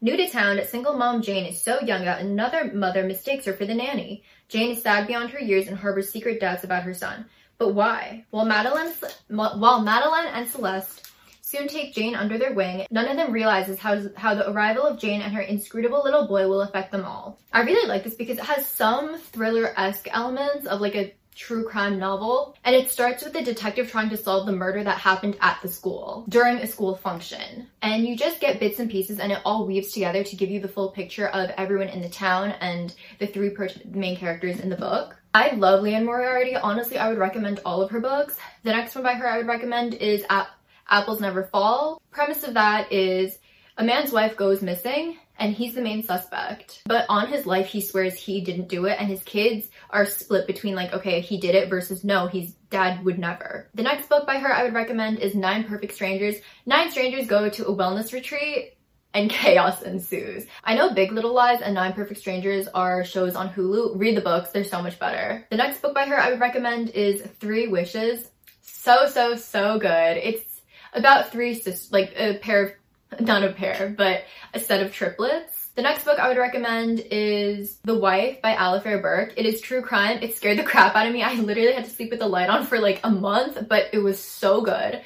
New 0.00 0.16
to 0.16 0.30
town, 0.30 0.60
single 0.68 0.96
mom 0.96 1.22
Jane 1.22 1.46
is 1.46 1.60
so 1.60 1.80
young 1.80 2.04
that 2.04 2.20
another 2.20 2.70
mother 2.72 3.02
mistakes 3.02 3.46
her 3.46 3.52
for 3.52 3.66
the 3.66 3.74
nanny. 3.74 4.22
Jane 4.48 4.76
is 4.76 4.82
sad 4.82 5.08
beyond 5.08 5.30
her 5.30 5.40
years 5.40 5.66
and 5.66 5.76
harbors 5.76 6.08
secret 6.08 6.38
doubts 6.38 6.62
about 6.62 6.84
her 6.84 6.94
son. 6.94 7.24
But 7.58 7.74
why? 7.74 8.26
While 8.30 8.44
Madeline, 8.44 8.92
while 9.28 9.80
Madeline 9.80 10.28
and 10.28 10.48
Celeste 10.48 11.10
soon 11.54 11.68
take 11.68 11.94
Jane 11.94 12.14
under 12.14 12.38
their 12.38 12.52
wing, 12.52 12.86
none 12.90 13.08
of 13.08 13.16
them 13.16 13.32
realizes 13.32 13.78
how, 13.78 14.00
how 14.16 14.34
the 14.34 14.50
arrival 14.50 14.84
of 14.84 14.98
Jane 14.98 15.20
and 15.20 15.34
her 15.34 15.42
inscrutable 15.42 16.02
little 16.02 16.26
boy 16.26 16.48
will 16.48 16.62
affect 16.62 16.90
them 16.90 17.04
all. 17.04 17.38
I 17.52 17.62
really 17.62 17.86
like 17.88 18.04
this 18.04 18.14
because 18.14 18.38
it 18.38 18.44
has 18.44 18.66
some 18.66 19.18
thriller-esque 19.18 20.08
elements 20.10 20.66
of 20.66 20.80
like 20.80 20.96
a 20.96 21.14
true 21.34 21.64
crime 21.64 21.98
novel. 21.98 22.56
And 22.64 22.76
it 22.76 22.90
starts 22.90 23.24
with 23.24 23.32
the 23.32 23.42
detective 23.42 23.90
trying 23.90 24.10
to 24.10 24.16
solve 24.16 24.46
the 24.46 24.52
murder 24.52 24.84
that 24.84 24.98
happened 24.98 25.36
at 25.40 25.58
the 25.62 25.68
school 25.68 26.24
during 26.28 26.58
a 26.58 26.66
school 26.66 26.94
function. 26.96 27.66
And 27.82 28.06
you 28.06 28.16
just 28.16 28.40
get 28.40 28.60
bits 28.60 28.78
and 28.78 28.90
pieces 28.90 29.18
and 29.18 29.32
it 29.32 29.40
all 29.44 29.66
weaves 29.66 29.92
together 29.92 30.22
to 30.22 30.36
give 30.36 30.50
you 30.50 30.60
the 30.60 30.68
full 30.68 30.90
picture 30.90 31.28
of 31.28 31.50
everyone 31.50 31.88
in 31.88 32.02
the 32.02 32.08
town 32.08 32.52
and 32.60 32.94
the 33.18 33.26
three 33.26 33.54
main 33.90 34.16
characters 34.16 34.60
in 34.60 34.68
the 34.68 34.76
book. 34.76 35.16
I 35.34 35.50
love 35.56 35.82
Liane 35.82 36.04
Moriarty. 36.04 36.54
Honestly, 36.54 36.96
I 36.96 37.08
would 37.08 37.18
recommend 37.18 37.60
all 37.64 37.82
of 37.82 37.90
her 37.90 38.00
books. 38.00 38.36
The 38.62 38.70
next 38.70 38.94
one 38.94 39.02
by 39.02 39.14
her 39.14 39.28
I 39.28 39.38
would 39.38 39.48
recommend 39.48 39.94
is 39.94 40.24
At 40.30 40.48
Apples 40.88 41.20
Never 41.20 41.44
Fall. 41.44 42.00
Premise 42.10 42.44
of 42.44 42.54
that 42.54 42.92
is 42.92 43.38
a 43.76 43.84
man's 43.84 44.12
wife 44.12 44.36
goes 44.36 44.62
missing 44.62 45.18
and 45.38 45.54
he's 45.54 45.74
the 45.74 45.82
main 45.82 46.02
suspect. 46.02 46.82
But 46.86 47.06
on 47.08 47.28
his 47.28 47.46
life, 47.46 47.66
he 47.66 47.80
swears 47.80 48.14
he 48.14 48.40
didn't 48.40 48.68
do 48.68 48.86
it 48.86 48.96
and 49.00 49.08
his 49.08 49.22
kids 49.22 49.68
are 49.90 50.06
split 50.06 50.46
between 50.46 50.74
like, 50.74 50.92
okay, 50.92 51.20
he 51.20 51.38
did 51.40 51.54
it 51.54 51.68
versus 51.68 52.04
no, 52.04 52.26
his 52.26 52.52
dad 52.70 53.04
would 53.04 53.18
never. 53.18 53.68
The 53.74 53.82
next 53.82 54.08
book 54.08 54.26
by 54.26 54.38
her 54.38 54.52
I 54.52 54.62
would 54.62 54.74
recommend 54.74 55.18
is 55.18 55.34
Nine 55.34 55.64
Perfect 55.64 55.94
Strangers. 55.94 56.36
Nine 56.66 56.90
strangers 56.90 57.26
go 57.26 57.48
to 57.48 57.66
a 57.66 57.74
wellness 57.74 58.12
retreat 58.12 58.76
and 59.12 59.30
chaos 59.30 59.82
ensues. 59.82 60.46
I 60.62 60.74
know 60.74 60.94
Big 60.94 61.12
Little 61.12 61.34
Lies 61.34 61.62
and 61.62 61.74
Nine 61.74 61.94
Perfect 61.94 62.20
Strangers 62.20 62.68
are 62.68 63.04
shows 63.04 63.34
on 63.34 63.50
Hulu. 63.50 63.98
Read 63.98 64.16
the 64.16 64.20
books, 64.20 64.50
they're 64.50 64.64
so 64.64 64.82
much 64.82 64.98
better. 64.98 65.46
The 65.50 65.56
next 65.56 65.82
book 65.82 65.94
by 65.94 66.06
her 66.06 66.18
I 66.18 66.30
would 66.30 66.40
recommend 66.40 66.90
is 66.90 67.22
Three 67.40 67.66
Wishes. 67.66 68.28
So, 68.60 69.08
so, 69.08 69.34
so 69.34 69.78
good. 69.78 70.18
It's 70.18 70.53
about 70.94 71.30
three 71.30 71.54
sisters, 71.54 71.92
like 71.92 72.14
a 72.16 72.38
pair 72.38 72.76
of, 73.10 73.20
not 73.20 73.44
a 73.44 73.52
pair, 73.52 73.94
but 73.96 74.22
a 74.54 74.60
set 74.60 74.84
of 74.84 74.92
triplets. 74.92 75.70
The 75.74 75.82
next 75.82 76.04
book 76.04 76.20
I 76.20 76.28
would 76.28 76.36
recommend 76.36 77.00
is 77.10 77.78
The 77.82 77.98
Wife 77.98 78.40
by 78.40 78.54
Alafair 78.54 79.02
Burke. 79.02 79.34
It 79.36 79.44
is 79.44 79.60
true 79.60 79.82
crime. 79.82 80.20
It 80.22 80.36
scared 80.36 80.58
the 80.58 80.62
crap 80.72 80.94
out 80.94 81.06
of 81.06 81.12
me. 81.12 81.22
I 81.22 81.34
literally 81.34 81.72
had 81.72 81.84
to 81.84 81.90
sleep 81.90 82.10
with 82.10 82.20
the 82.20 82.28
light 82.28 82.48
on 82.48 82.64
for 82.64 82.78
like 82.78 83.00
a 83.02 83.10
month, 83.10 83.58
but 83.68 83.86
it 83.92 83.98
was 83.98 84.22
so 84.22 84.60
good. 84.60 85.02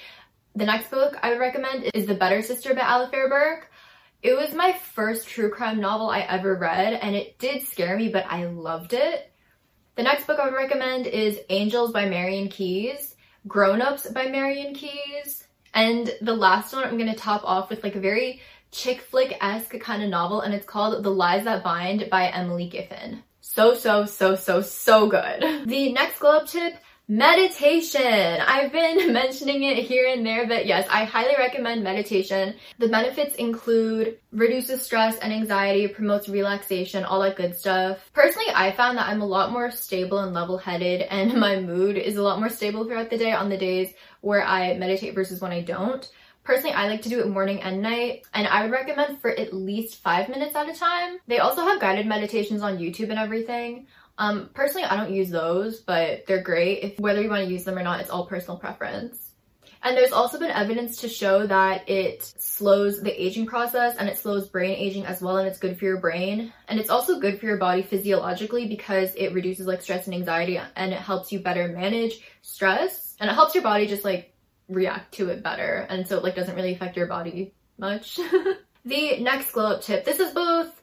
The 0.54 0.66
next 0.66 0.90
book 0.90 1.16
I 1.22 1.30
would 1.30 1.38
recommend 1.38 1.90
is 1.94 2.06
The 2.06 2.14
Better 2.14 2.42
Sister 2.42 2.74
by 2.74 2.82
Alafair 2.82 3.28
Burke. 3.28 3.70
It 4.22 4.34
was 4.34 4.52
my 4.52 4.72
first 4.72 5.28
true 5.28 5.50
crime 5.50 5.80
novel 5.80 6.10
I 6.10 6.20
ever 6.20 6.56
read 6.56 6.94
and 6.94 7.14
it 7.14 7.38
did 7.38 7.62
scare 7.62 7.96
me, 7.96 8.08
but 8.08 8.26
I 8.28 8.46
loved 8.46 8.92
it. 8.92 9.32
The 9.94 10.02
next 10.02 10.26
book 10.26 10.38
I 10.38 10.46
would 10.46 10.54
recommend 10.54 11.06
is 11.06 11.40
Angels 11.48 11.92
by 11.92 12.08
Marion 12.08 12.48
Keyes, 12.48 13.14
Grown 13.46 13.80
Ups 13.80 14.10
by 14.10 14.26
Marion 14.26 14.74
Keyes, 14.74 15.44
and 15.74 16.10
the 16.20 16.34
last 16.34 16.72
one 16.72 16.84
I'm 16.84 16.98
gonna 16.98 17.14
top 17.14 17.42
off 17.44 17.70
with 17.70 17.82
like 17.82 17.96
a 17.96 18.00
very 18.00 18.40
chick 18.70 19.00
flick-esque 19.00 19.78
kind 19.80 20.02
of 20.02 20.10
novel 20.10 20.40
and 20.42 20.54
it's 20.54 20.66
called 20.66 21.02
The 21.02 21.10
Lies 21.10 21.44
That 21.44 21.64
Bind 21.64 22.08
by 22.10 22.28
Emily 22.28 22.68
Giffin. 22.68 23.22
So, 23.40 23.74
so, 23.74 24.04
so, 24.04 24.34
so, 24.36 24.60
so 24.60 25.08
good. 25.08 25.42
The 25.66 25.92
next 25.92 26.18
glow 26.18 26.38
up 26.38 26.46
tip 26.46 26.74
Meditation! 27.10 28.02
I've 28.02 28.70
been 28.70 29.12
mentioning 29.14 29.62
it 29.62 29.78
here 29.78 30.06
and 30.08 30.26
there, 30.26 30.46
but 30.46 30.66
yes, 30.66 30.86
I 30.90 31.04
highly 31.04 31.34
recommend 31.38 31.82
meditation. 31.82 32.54
The 32.78 32.88
benefits 32.88 33.34
include 33.36 34.18
reduces 34.30 34.82
stress 34.82 35.16
and 35.16 35.32
anxiety, 35.32 35.88
promotes 35.88 36.28
relaxation, 36.28 37.04
all 37.04 37.22
that 37.22 37.36
good 37.36 37.56
stuff. 37.56 38.10
Personally, 38.12 38.52
I 38.54 38.72
found 38.72 38.98
that 38.98 39.08
I'm 39.08 39.22
a 39.22 39.26
lot 39.26 39.52
more 39.52 39.70
stable 39.70 40.18
and 40.18 40.34
level-headed 40.34 41.00
and 41.00 41.32
my 41.40 41.58
mood 41.58 41.96
is 41.96 42.18
a 42.18 42.22
lot 42.22 42.40
more 42.40 42.50
stable 42.50 42.84
throughout 42.84 43.08
the 43.08 43.16
day 43.16 43.32
on 43.32 43.48
the 43.48 43.56
days 43.56 43.94
where 44.20 44.44
I 44.44 44.74
meditate 44.74 45.14
versus 45.14 45.40
when 45.40 45.52
I 45.52 45.62
don't. 45.62 46.08
Personally, 46.44 46.74
I 46.74 46.88
like 46.88 47.02
to 47.02 47.10
do 47.10 47.20
it 47.20 47.28
morning 47.28 47.60
and 47.60 47.82
night, 47.82 48.22
and 48.32 48.46
I 48.46 48.62
would 48.62 48.70
recommend 48.70 49.20
for 49.20 49.30
at 49.30 49.52
least 49.52 50.02
five 50.02 50.30
minutes 50.30 50.56
at 50.56 50.68
a 50.68 50.72
time. 50.72 51.18
They 51.26 51.40
also 51.40 51.62
have 51.62 51.80
guided 51.80 52.06
meditations 52.06 52.62
on 52.62 52.78
YouTube 52.78 53.10
and 53.10 53.18
everything. 53.18 53.86
Um, 54.16 54.50
personally, 54.54 54.86
I 54.86 54.96
don't 54.96 55.12
use 55.12 55.30
those, 55.30 55.80
but 55.80 56.26
they're 56.26 56.42
great. 56.42 56.82
If 56.82 56.98
whether 56.98 57.20
you 57.20 57.28
want 57.28 57.44
to 57.44 57.52
use 57.52 57.64
them 57.64 57.78
or 57.78 57.82
not, 57.82 58.00
it's 58.00 58.10
all 58.10 58.26
personal 58.26 58.56
preference. 58.56 59.27
And 59.82 59.96
there's 59.96 60.12
also 60.12 60.38
been 60.38 60.50
evidence 60.50 60.98
to 61.02 61.08
show 61.08 61.46
that 61.46 61.88
it 61.88 62.22
slows 62.22 63.00
the 63.00 63.22
aging 63.22 63.46
process 63.46 63.96
and 63.96 64.08
it 64.08 64.18
slows 64.18 64.48
brain 64.48 64.74
aging 64.76 65.06
as 65.06 65.20
well 65.20 65.38
and 65.38 65.48
it's 65.48 65.58
good 65.58 65.78
for 65.78 65.84
your 65.84 66.00
brain. 66.00 66.52
And 66.68 66.80
it's 66.80 66.90
also 66.90 67.20
good 67.20 67.38
for 67.38 67.46
your 67.46 67.56
body 67.56 67.82
physiologically 67.82 68.66
because 68.66 69.14
it 69.14 69.32
reduces 69.32 69.66
like 69.66 69.82
stress 69.82 70.06
and 70.06 70.14
anxiety 70.14 70.60
and 70.76 70.92
it 70.92 71.00
helps 71.00 71.32
you 71.32 71.40
better 71.40 71.68
manage 71.68 72.20
stress 72.42 73.16
and 73.20 73.30
it 73.30 73.34
helps 73.34 73.54
your 73.54 73.64
body 73.64 73.86
just 73.86 74.04
like 74.04 74.34
react 74.68 75.14
to 75.14 75.28
it 75.28 75.42
better 75.42 75.86
and 75.88 76.06
so 76.06 76.16
it 76.18 76.22
like 76.22 76.34
doesn't 76.34 76.56
really 76.56 76.74
affect 76.74 76.96
your 76.96 77.06
body 77.06 77.54
much. 77.78 78.16
the 78.84 79.18
next 79.20 79.52
glow 79.52 79.72
up 79.72 79.82
tip, 79.82 80.04
this 80.04 80.20
is 80.20 80.32
both 80.32 80.78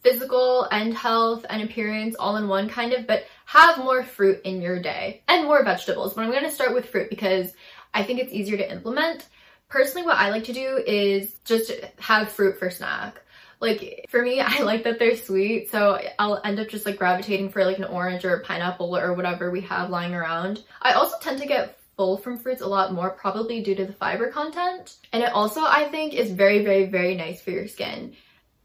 physical 0.00 0.64
and 0.70 0.94
health 0.94 1.44
and 1.50 1.62
appearance 1.62 2.14
all 2.18 2.36
in 2.36 2.48
one 2.48 2.68
kind 2.68 2.92
of, 2.92 3.06
but 3.06 3.24
have 3.46 3.78
more 3.78 4.04
fruit 4.04 4.40
in 4.44 4.62
your 4.62 4.80
day 4.80 5.22
and 5.28 5.44
more 5.44 5.64
vegetables. 5.64 6.14
But 6.14 6.24
I'm 6.24 6.30
going 6.30 6.44
to 6.44 6.50
start 6.50 6.74
with 6.74 6.88
fruit 6.88 7.10
because 7.10 7.52
I 7.94 8.02
think 8.02 8.20
it's 8.20 8.32
easier 8.32 8.56
to 8.56 8.70
implement. 8.70 9.26
Personally, 9.68 10.06
what 10.06 10.16
I 10.16 10.30
like 10.30 10.44
to 10.44 10.52
do 10.52 10.82
is 10.86 11.34
just 11.44 11.72
have 11.98 12.30
fruit 12.30 12.58
for 12.58 12.70
snack. 12.70 13.20
Like 13.60 14.06
for 14.08 14.22
me, 14.22 14.40
I 14.40 14.60
like 14.62 14.84
that 14.84 14.98
they're 14.98 15.16
sweet, 15.16 15.70
so 15.70 16.00
I'll 16.18 16.40
end 16.44 16.60
up 16.60 16.68
just 16.68 16.86
like 16.86 16.96
gravitating 16.96 17.50
for 17.50 17.64
like 17.64 17.78
an 17.78 17.84
orange 17.84 18.24
or 18.24 18.40
pineapple 18.40 18.96
or 18.96 19.14
whatever 19.14 19.50
we 19.50 19.60
have 19.62 19.90
lying 19.90 20.14
around. 20.14 20.62
I 20.80 20.92
also 20.92 21.16
tend 21.20 21.40
to 21.40 21.46
get 21.46 21.78
full 21.96 22.16
from 22.16 22.38
fruits 22.38 22.62
a 22.62 22.66
lot 22.66 22.92
more, 22.92 23.10
probably 23.10 23.60
due 23.60 23.74
to 23.74 23.84
the 23.84 23.92
fiber 23.92 24.30
content. 24.30 24.96
And 25.12 25.22
it 25.22 25.32
also, 25.32 25.62
I 25.62 25.88
think, 25.90 26.14
is 26.14 26.30
very, 26.30 26.64
very, 26.64 26.86
very 26.86 27.16
nice 27.16 27.42
for 27.42 27.50
your 27.50 27.66
skin. 27.66 28.14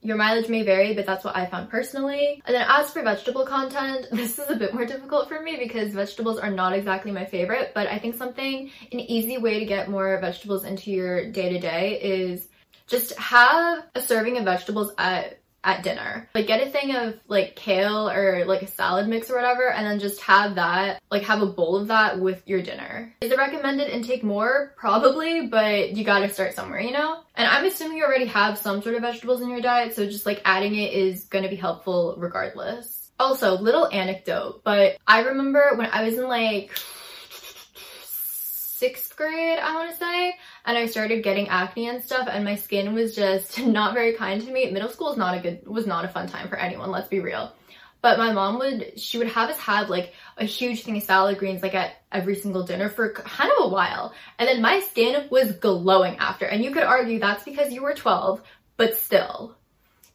Your 0.03 0.17
mileage 0.17 0.50
may 0.50 0.63
vary, 0.63 0.93
but 0.93 1.05
that's 1.05 1.24
what 1.24 1.36
I 1.36 1.45
found 1.45 1.69
personally. 1.69 2.41
And 2.45 2.53
then 2.53 2.65
as 2.69 2.91
for 2.91 3.01
vegetable 3.01 3.45
content, 3.45 4.07
this 4.12 4.38
is 4.38 4.50
a 4.50 4.55
bit 4.55 4.74
more 4.74 4.86
difficult 4.86 5.29
for 5.29 5.41
me 5.41 5.57
because 5.57 5.93
vegetables 5.93 6.39
are 6.39 6.51
not 6.51 6.74
exactly 6.74 7.12
my 7.12 7.25
favorite, 7.25 7.72
but 7.74 7.88
I 7.88 8.00
think 8.00 8.15
something, 8.15 8.69
an 8.91 9.00
easy 9.00 9.38
way 9.38 9.60
to 9.60 9.65
get 9.65 9.89
more 9.89 10.19
vegetables 10.19 10.65
into 10.65 10.91
your 10.91 11.31
day-to-day 11.31 12.00
is 12.01 12.48
just 12.87 13.18
have 13.18 13.85
a 13.96 14.01
serving 14.01 14.37
of 14.37 14.44
vegetables 14.44 14.92
at 14.98 15.39
at 15.64 15.84
dinner. 15.84 16.30
Like 16.36 16.48
get 16.48 16.66
a 16.66 16.70
thing 16.70 16.96
of 16.96 17.20
like 17.28 17.56
kale 17.56 18.10
or 18.10 18.46
like 18.46 18.62
a 18.62 18.68
salad 18.68 19.08
mix 19.08 19.30
or 19.30 19.36
whatever 19.36 19.70
and 19.70 19.86
then 19.86 20.00
just 20.00 20.22
have 20.22 20.56
that, 20.56 21.02
like 21.10 21.24
have 21.24 21.42
a 21.42 21.48
bowl 21.48 21.78
of 21.78 21.88
that 21.88 22.20
with 22.20 22.48
your 22.48 22.62
dinner. 22.62 23.14
Is 23.22 23.32
it 23.32 23.38
recommended 23.38 23.90
intake 23.90 24.24
more? 24.24 24.74
Probably, 24.76 25.48
but 25.48 25.96
you 25.96 26.04
gotta 26.04 26.30
start 26.30 26.54
somewhere, 26.54 26.82
you 26.82 26.92
know? 26.92 27.22
And 27.36 27.48
I'm 27.48 27.66
assuming 27.66 27.98
you 27.98 28.06
already 28.06 28.26
have 28.26 28.58
some 28.58 28.82
sort 28.82 28.96
of 28.96 29.02
vegetables 29.02 29.42
in 29.42 29.50
your 29.50 29.62
diet, 29.62 29.96
so 29.96 30.06
just 30.06 30.26
like 30.26 30.42
adding 30.46 30.76
it 30.76 30.94
is 30.94 31.26
gonna 31.26 31.50
be 31.50 31.56
helpful 31.56 32.16
regardless. 32.18 33.12
Also, 33.20 33.58
little 33.58 33.88
anecdote, 33.88 34.62
but 34.64 34.98
I 35.08 35.22
remember 35.22 35.74
when 35.76 35.88
I 35.92 36.04
was 36.04 36.18
in 36.18 36.28
like 36.28 36.72
sixth 38.84 39.16
grade, 39.16 39.60
I 39.60 39.76
want 39.76 39.92
to 39.92 39.98
say, 39.98 40.36
and 40.66 40.78
I 40.78 40.86
started 40.86 41.24
getting 41.24 41.50
acne 41.50 41.90
and 41.90 42.04
stuff, 42.04 42.28
and 42.32 42.46
my 42.46 42.56
skin 42.56 42.94
was 42.94 43.16
just 43.16 43.60
not 43.66 43.94
very 43.94 44.14
kind 44.14 44.42
to 44.42 44.52
me. 44.52 44.72
Middle 44.72 44.90
school 44.90 45.12
is 45.12 45.18
not 45.18 45.38
a 45.38 45.42
good, 45.42 45.68
was 45.68 45.88
not 45.88 46.06
a 46.06 46.10
fun 46.10 46.28
time 46.28 46.48
for 46.48 46.58
anyone, 46.58 46.92
let's 46.92 47.10
be 47.10 47.20
real. 47.20 47.54
But 48.04 48.18
my 48.18 48.34
mom 48.34 48.60
would, 48.60 49.00
she 49.00 49.18
would 49.18 49.30
have 49.30 49.50
us 49.50 49.58
have 49.60 49.90
like 49.90 50.14
a 50.38 50.44
huge 50.44 50.84
thing 50.84 50.98
of 50.98 51.04
salad 51.04 51.38
greens 51.38 51.64
like 51.64 51.74
at 51.74 51.96
every 52.12 52.36
single 52.36 52.64
dinner 52.64 52.90
for 52.90 53.14
kind 53.14 53.50
of 53.58 53.66
a 53.66 53.70
while. 53.70 54.14
And 54.38 54.50
then 54.50 54.62
my 54.62 54.82
skin 54.82 55.30
was 55.30 55.54
glowing 55.54 56.18
after. 56.18 56.46
And 56.46 56.62
you 56.62 56.72
could 56.72 56.84
argue 56.84 57.20
that's 57.20 57.46
because 57.46 57.72
you 57.72 57.82
were 57.82 57.94
12, 57.94 58.42
but 58.76 58.98
still. 58.98 59.56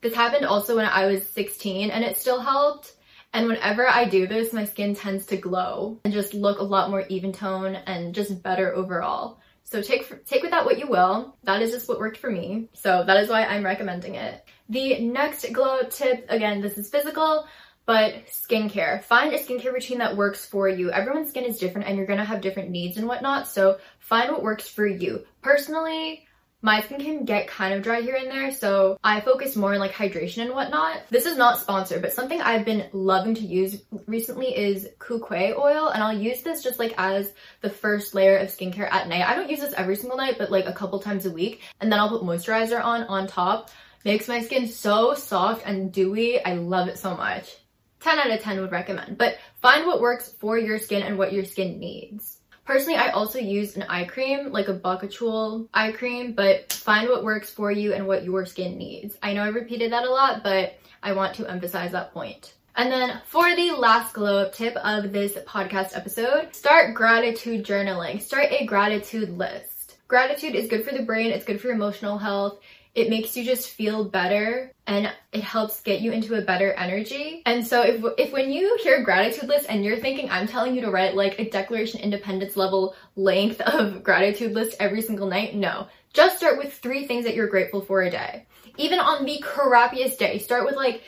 This 0.02 0.14
happened 0.14 0.44
also 0.44 0.76
when 0.76 0.84
I 0.84 1.06
was 1.06 1.26
16 1.28 1.90
and 1.90 2.04
it 2.04 2.18
still 2.18 2.40
helped. 2.40 2.92
And 3.32 3.46
whenever 3.46 3.88
I 3.88 4.04
do 4.04 4.26
this, 4.26 4.52
my 4.52 4.66
skin 4.66 4.94
tends 4.94 5.24
to 5.26 5.38
glow 5.38 5.98
and 6.04 6.12
just 6.12 6.34
look 6.34 6.58
a 6.58 6.64
lot 6.64 6.90
more 6.90 7.06
even 7.08 7.32
tone 7.32 7.74
and 7.74 8.14
just 8.14 8.42
better 8.42 8.74
overall. 8.74 9.40
So 9.70 9.82
take, 9.82 10.24
take 10.24 10.40
with 10.42 10.52
that 10.52 10.64
what 10.64 10.78
you 10.78 10.88
will. 10.88 11.36
That 11.44 11.60
is 11.60 11.72
just 11.72 11.90
what 11.90 11.98
worked 11.98 12.16
for 12.16 12.30
me. 12.30 12.70
So 12.72 13.04
that 13.06 13.18
is 13.18 13.28
why 13.28 13.44
I'm 13.44 13.62
recommending 13.62 14.14
it. 14.14 14.42
The 14.70 14.98
next 15.00 15.52
glow 15.52 15.82
tip, 15.82 16.24
again, 16.30 16.62
this 16.62 16.78
is 16.78 16.88
physical, 16.88 17.46
but 17.84 18.26
skincare. 18.28 19.04
Find 19.04 19.34
a 19.34 19.38
skincare 19.38 19.74
routine 19.74 19.98
that 19.98 20.16
works 20.16 20.46
for 20.46 20.70
you. 20.70 20.90
Everyone's 20.90 21.28
skin 21.28 21.44
is 21.44 21.58
different 21.58 21.86
and 21.86 21.98
you're 21.98 22.06
gonna 22.06 22.24
have 22.24 22.40
different 22.40 22.70
needs 22.70 22.96
and 22.96 23.06
whatnot. 23.06 23.46
So 23.46 23.78
find 23.98 24.32
what 24.32 24.42
works 24.42 24.68
for 24.68 24.86
you. 24.86 25.26
Personally, 25.42 26.26
my 26.60 26.80
skin 26.80 27.00
can 27.00 27.24
get 27.24 27.46
kind 27.46 27.72
of 27.72 27.82
dry 27.82 28.00
here 28.00 28.16
and 28.16 28.28
there, 28.28 28.52
so 28.52 28.98
I 29.04 29.20
focus 29.20 29.54
more 29.54 29.74
on 29.74 29.78
like 29.78 29.92
hydration 29.92 30.42
and 30.42 30.54
whatnot. 30.54 31.02
This 31.08 31.24
is 31.24 31.36
not 31.36 31.60
sponsored, 31.60 32.02
but 32.02 32.12
something 32.12 32.40
I've 32.40 32.64
been 32.64 32.88
loving 32.92 33.36
to 33.36 33.46
use 33.46 33.82
recently 34.06 34.56
is 34.56 34.88
Kukui 34.98 35.56
oil, 35.56 35.88
and 35.88 36.02
I'll 36.02 36.18
use 36.18 36.42
this 36.42 36.62
just 36.62 36.80
like 36.80 36.94
as 36.98 37.32
the 37.60 37.70
first 37.70 38.12
layer 38.14 38.38
of 38.38 38.48
skincare 38.48 38.90
at 38.90 39.06
night. 39.06 39.28
I 39.28 39.36
don't 39.36 39.50
use 39.50 39.60
this 39.60 39.74
every 39.76 39.94
single 39.94 40.18
night, 40.18 40.34
but 40.36 40.50
like 40.50 40.66
a 40.66 40.72
couple 40.72 40.98
times 40.98 41.26
a 41.26 41.30
week, 41.30 41.62
and 41.80 41.92
then 41.92 42.00
I'll 42.00 42.08
put 42.08 42.22
moisturizer 42.22 42.82
on 42.82 43.04
on 43.04 43.28
top. 43.28 43.70
Makes 44.04 44.28
my 44.28 44.42
skin 44.42 44.66
so 44.66 45.14
soft 45.14 45.64
and 45.64 45.92
dewy. 45.92 46.44
I 46.44 46.54
love 46.54 46.88
it 46.88 46.98
so 46.98 47.16
much. 47.16 47.56
10 48.00 48.18
out 48.18 48.30
of 48.30 48.40
10 48.40 48.60
would 48.60 48.72
recommend, 48.72 49.18
but 49.18 49.38
find 49.60 49.86
what 49.86 50.00
works 50.00 50.32
for 50.40 50.56
your 50.56 50.78
skin 50.78 51.02
and 51.02 51.18
what 51.18 51.32
your 51.32 51.44
skin 51.44 51.78
needs. 51.78 52.37
Personally, 52.68 52.98
I 52.98 53.12
also 53.12 53.38
use 53.38 53.76
an 53.76 53.84
eye 53.84 54.04
cream, 54.04 54.52
like 54.52 54.68
a 54.68 54.74
Bakuchiol 54.78 55.68
eye 55.72 55.90
cream, 55.90 56.34
but 56.34 56.70
find 56.70 57.08
what 57.08 57.24
works 57.24 57.50
for 57.50 57.72
you 57.72 57.94
and 57.94 58.06
what 58.06 58.24
your 58.24 58.44
skin 58.44 58.76
needs. 58.76 59.16
I 59.22 59.32
know 59.32 59.42
I 59.42 59.48
repeated 59.48 59.90
that 59.92 60.04
a 60.04 60.10
lot, 60.10 60.42
but 60.44 60.74
I 61.02 61.12
want 61.14 61.34
to 61.36 61.46
emphasize 61.46 61.92
that 61.92 62.12
point. 62.12 62.52
And 62.76 62.92
then 62.92 63.22
for 63.24 63.56
the 63.56 63.70
last 63.70 64.12
glow 64.12 64.42
up 64.42 64.52
tip 64.52 64.76
of 64.76 65.14
this 65.14 65.32
podcast 65.46 65.96
episode, 65.96 66.54
start 66.54 66.94
gratitude 66.94 67.64
journaling. 67.64 68.20
Start 68.20 68.48
a 68.50 68.66
gratitude 68.66 69.30
list. 69.30 69.96
Gratitude 70.06 70.54
is 70.54 70.68
good 70.68 70.84
for 70.84 70.92
the 70.92 71.04
brain, 71.04 71.32
it's 71.32 71.46
good 71.46 71.62
for 71.62 71.70
emotional 71.70 72.18
health, 72.18 72.58
it 72.94 73.10
makes 73.10 73.36
you 73.36 73.44
just 73.44 73.68
feel 73.70 74.04
better 74.04 74.72
and 74.86 75.12
it 75.32 75.42
helps 75.42 75.80
get 75.82 76.00
you 76.00 76.12
into 76.12 76.34
a 76.34 76.42
better 76.42 76.72
energy. 76.72 77.42
And 77.46 77.66
so 77.66 77.82
if, 77.82 78.02
if 78.18 78.32
when 78.32 78.50
you 78.50 78.78
hear 78.82 79.04
gratitude 79.04 79.48
list 79.48 79.66
and 79.68 79.84
you're 79.84 79.98
thinking 79.98 80.30
I'm 80.30 80.48
telling 80.48 80.74
you 80.74 80.80
to 80.82 80.90
write 80.90 81.14
like 81.14 81.38
a 81.38 81.48
declaration 81.48 82.00
independence 82.00 82.56
level 82.56 82.94
length 83.14 83.60
of 83.60 84.02
gratitude 84.02 84.52
list 84.52 84.76
every 84.80 85.02
single 85.02 85.26
night, 85.26 85.54
no. 85.54 85.88
Just 86.12 86.38
start 86.38 86.58
with 86.58 86.72
three 86.72 87.06
things 87.06 87.24
that 87.24 87.34
you're 87.34 87.48
grateful 87.48 87.82
for 87.82 88.02
a 88.02 88.10
day. 88.10 88.46
Even 88.76 88.98
on 88.98 89.24
the 89.24 89.42
crappiest 89.44 90.18
day, 90.18 90.38
start 90.38 90.64
with 90.64 90.74
like, 90.74 91.02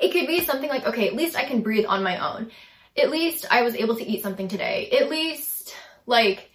it 0.00 0.12
could 0.12 0.26
be 0.26 0.44
something 0.44 0.68
like, 0.68 0.86
okay, 0.86 1.08
at 1.08 1.14
least 1.14 1.36
I 1.36 1.44
can 1.44 1.62
breathe 1.62 1.86
on 1.86 2.02
my 2.02 2.18
own. 2.34 2.50
At 2.96 3.10
least 3.10 3.46
I 3.50 3.62
was 3.62 3.74
able 3.74 3.96
to 3.96 4.06
eat 4.06 4.22
something 4.22 4.48
today. 4.48 4.90
At 4.90 5.10
least 5.10 5.74
like 6.06 6.50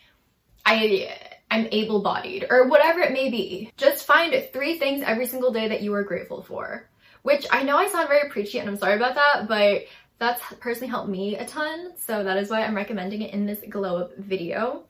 I 0.66 1.33
I'm 1.54 1.68
able 1.72 2.02
bodied, 2.02 2.48
or 2.50 2.68
whatever 2.68 3.02
it 3.02 3.14
may 3.14 3.30
be. 3.30 3.72
Just 3.78 4.08
find 4.08 4.34
three 4.52 4.80
things 4.80 5.04
every 5.06 5.28
single 5.28 5.54
day 5.54 5.68
that 5.68 5.84
you 5.84 5.94
are 5.94 6.02
grateful 6.04 6.42
for. 6.42 6.90
Which 7.22 7.46
I 7.52 7.62
know 7.62 7.78
I 7.78 7.88
sound 7.90 8.08
very 8.08 8.28
preachy 8.32 8.58
and 8.58 8.68
I'm 8.68 8.76
sorry 8.76 8.96
about 8.96 9.14
that, 9.14 9.48
but 9.48 9.84
that's 10.18 10.42
personally 10.60 10.90
helped 10.90 11.10
me 11.10 11.36
a 11.36 11.46
ton. 11.46 11.94
So 11.96 12.24
that 12.24 12.38
is 12.38 12.50
why 12.50 12.64
I'm 12.64 12.76
recommending 12.76 13.22
it 13.22 13.36
in 13.36 13.46
this 13.46 13.60
glow 13.70 13.98
up 13.98 14.18
video. 14.18 14.86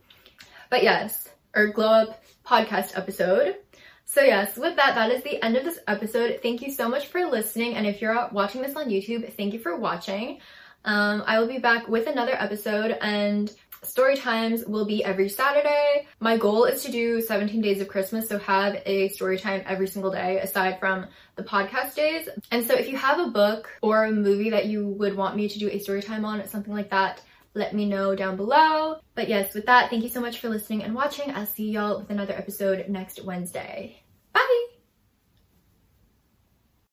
But 0.70 0.84
yes, 0.84 1.28
or 1.54 1.68
glow 1.68 1.90
up 1.90 2.24
podcast 2.46 2.98
episode. 2.98 3.58
So 4.06 4.22
yes, 4.22 4.56
with 4.56 4.78
that, 4.78 4.96
that 4.96 5.12
is 5.12 5.22
the 5.24 5.44
end 5.44 5.58
of 5.58 5.66
this 5.66 5.80
episode. 5.86 6.40
Thank 6.42 6.62
you 6.62 6.72
so 6.72 6.88
much 6.88 7.08
for 7.08 7.26
listening. 7.26 7.76
And 7.76 7.86
if 7.86 8.02
you're 8.02 8.30
watching 8.32 8.62
this 8.62 8.78
on 8.78 8.88
YouTube, 8.88 9.34
thank 9.34 9.52
you 9.52 9.60
for 9.60 9.76
watching. 9.76 10.40
Um, 10.86 11.24
I 11.26 11.40
will 11.40 11.48
be 11.48 11.60
back 11.60 11.90
with 11.90 12.08
another 12.08 12.34
episode 12.34 12.98
and 13.02 13.52
story 13.86 14.16
times 14.16 14.66
will 14.66 14.86
be 14.86 15.04
every 15.04 15.30
Saturday. 15.30 16.08
My 16.20 16.38
goal 16.38 16.66
is 16.66 16.84
to 16.84 16.92
do 16.92 17.22
17 17.22 17.62
days 17.62 17.82
of 17.82 17.88
Christmas, 17.88 18.28
so 18.28 18.40
have 18.40 18.82
a 18.86 19.10
story 19.10 19.38
time 19.38 19.64
every 19.66 19.88
single 19.88 20.12
day 20.12 20.40
aside 20.40 20.80
from 20.80 21.08
the 21.36 21.44
podcast 21.44 21.96
days. 21.96 22.28
And 22.52 22.66
so 22.66 22.74
if 22.74 22.90
you 22.90 22.98
have 22.98 23.20
a 23.20 23.30
book 23.32 23.70
or 23.82 24.06
a 24.06 24.12
movie 24.12 24.50
that 24.50 24.66
you 24.66 24.88
would 24.88 25.16
want 25.16 25.36
me 25.36 25.50
to 25.50 25.60
do 25.60 25.70
a 25.70 25.80
story 25.80 26.02
time 26.02 26.26
on, 26.26 26.46
something 26.48 26.74
like 26.74 26.90
that, 26.90 27.22
let 27.54 27.74
me 27.74 27.86
know 27.86 28.16
down 28.16 28.36
below. 28.36 29.00
But 29.16 29.30
yes, 29.30 29.54
with 29.54 29.66
that, 29.68 29.90
thank 29.90 30.04
you 30.04 30.10
so 30.10 30.22
much 30.22 30.40
for 30.40 30.50
listening 30.50 30.84
and 30.84 30.96
watching. 30.96 31.32
I'll 31.32 31.46
see 31.46 31.70
y'all 31.72 32.00
with 32.00 32.10
another 32.10 32.34
episode 32.34 32.88
next 32.90 33.24
Wednesday. 33.24 34.04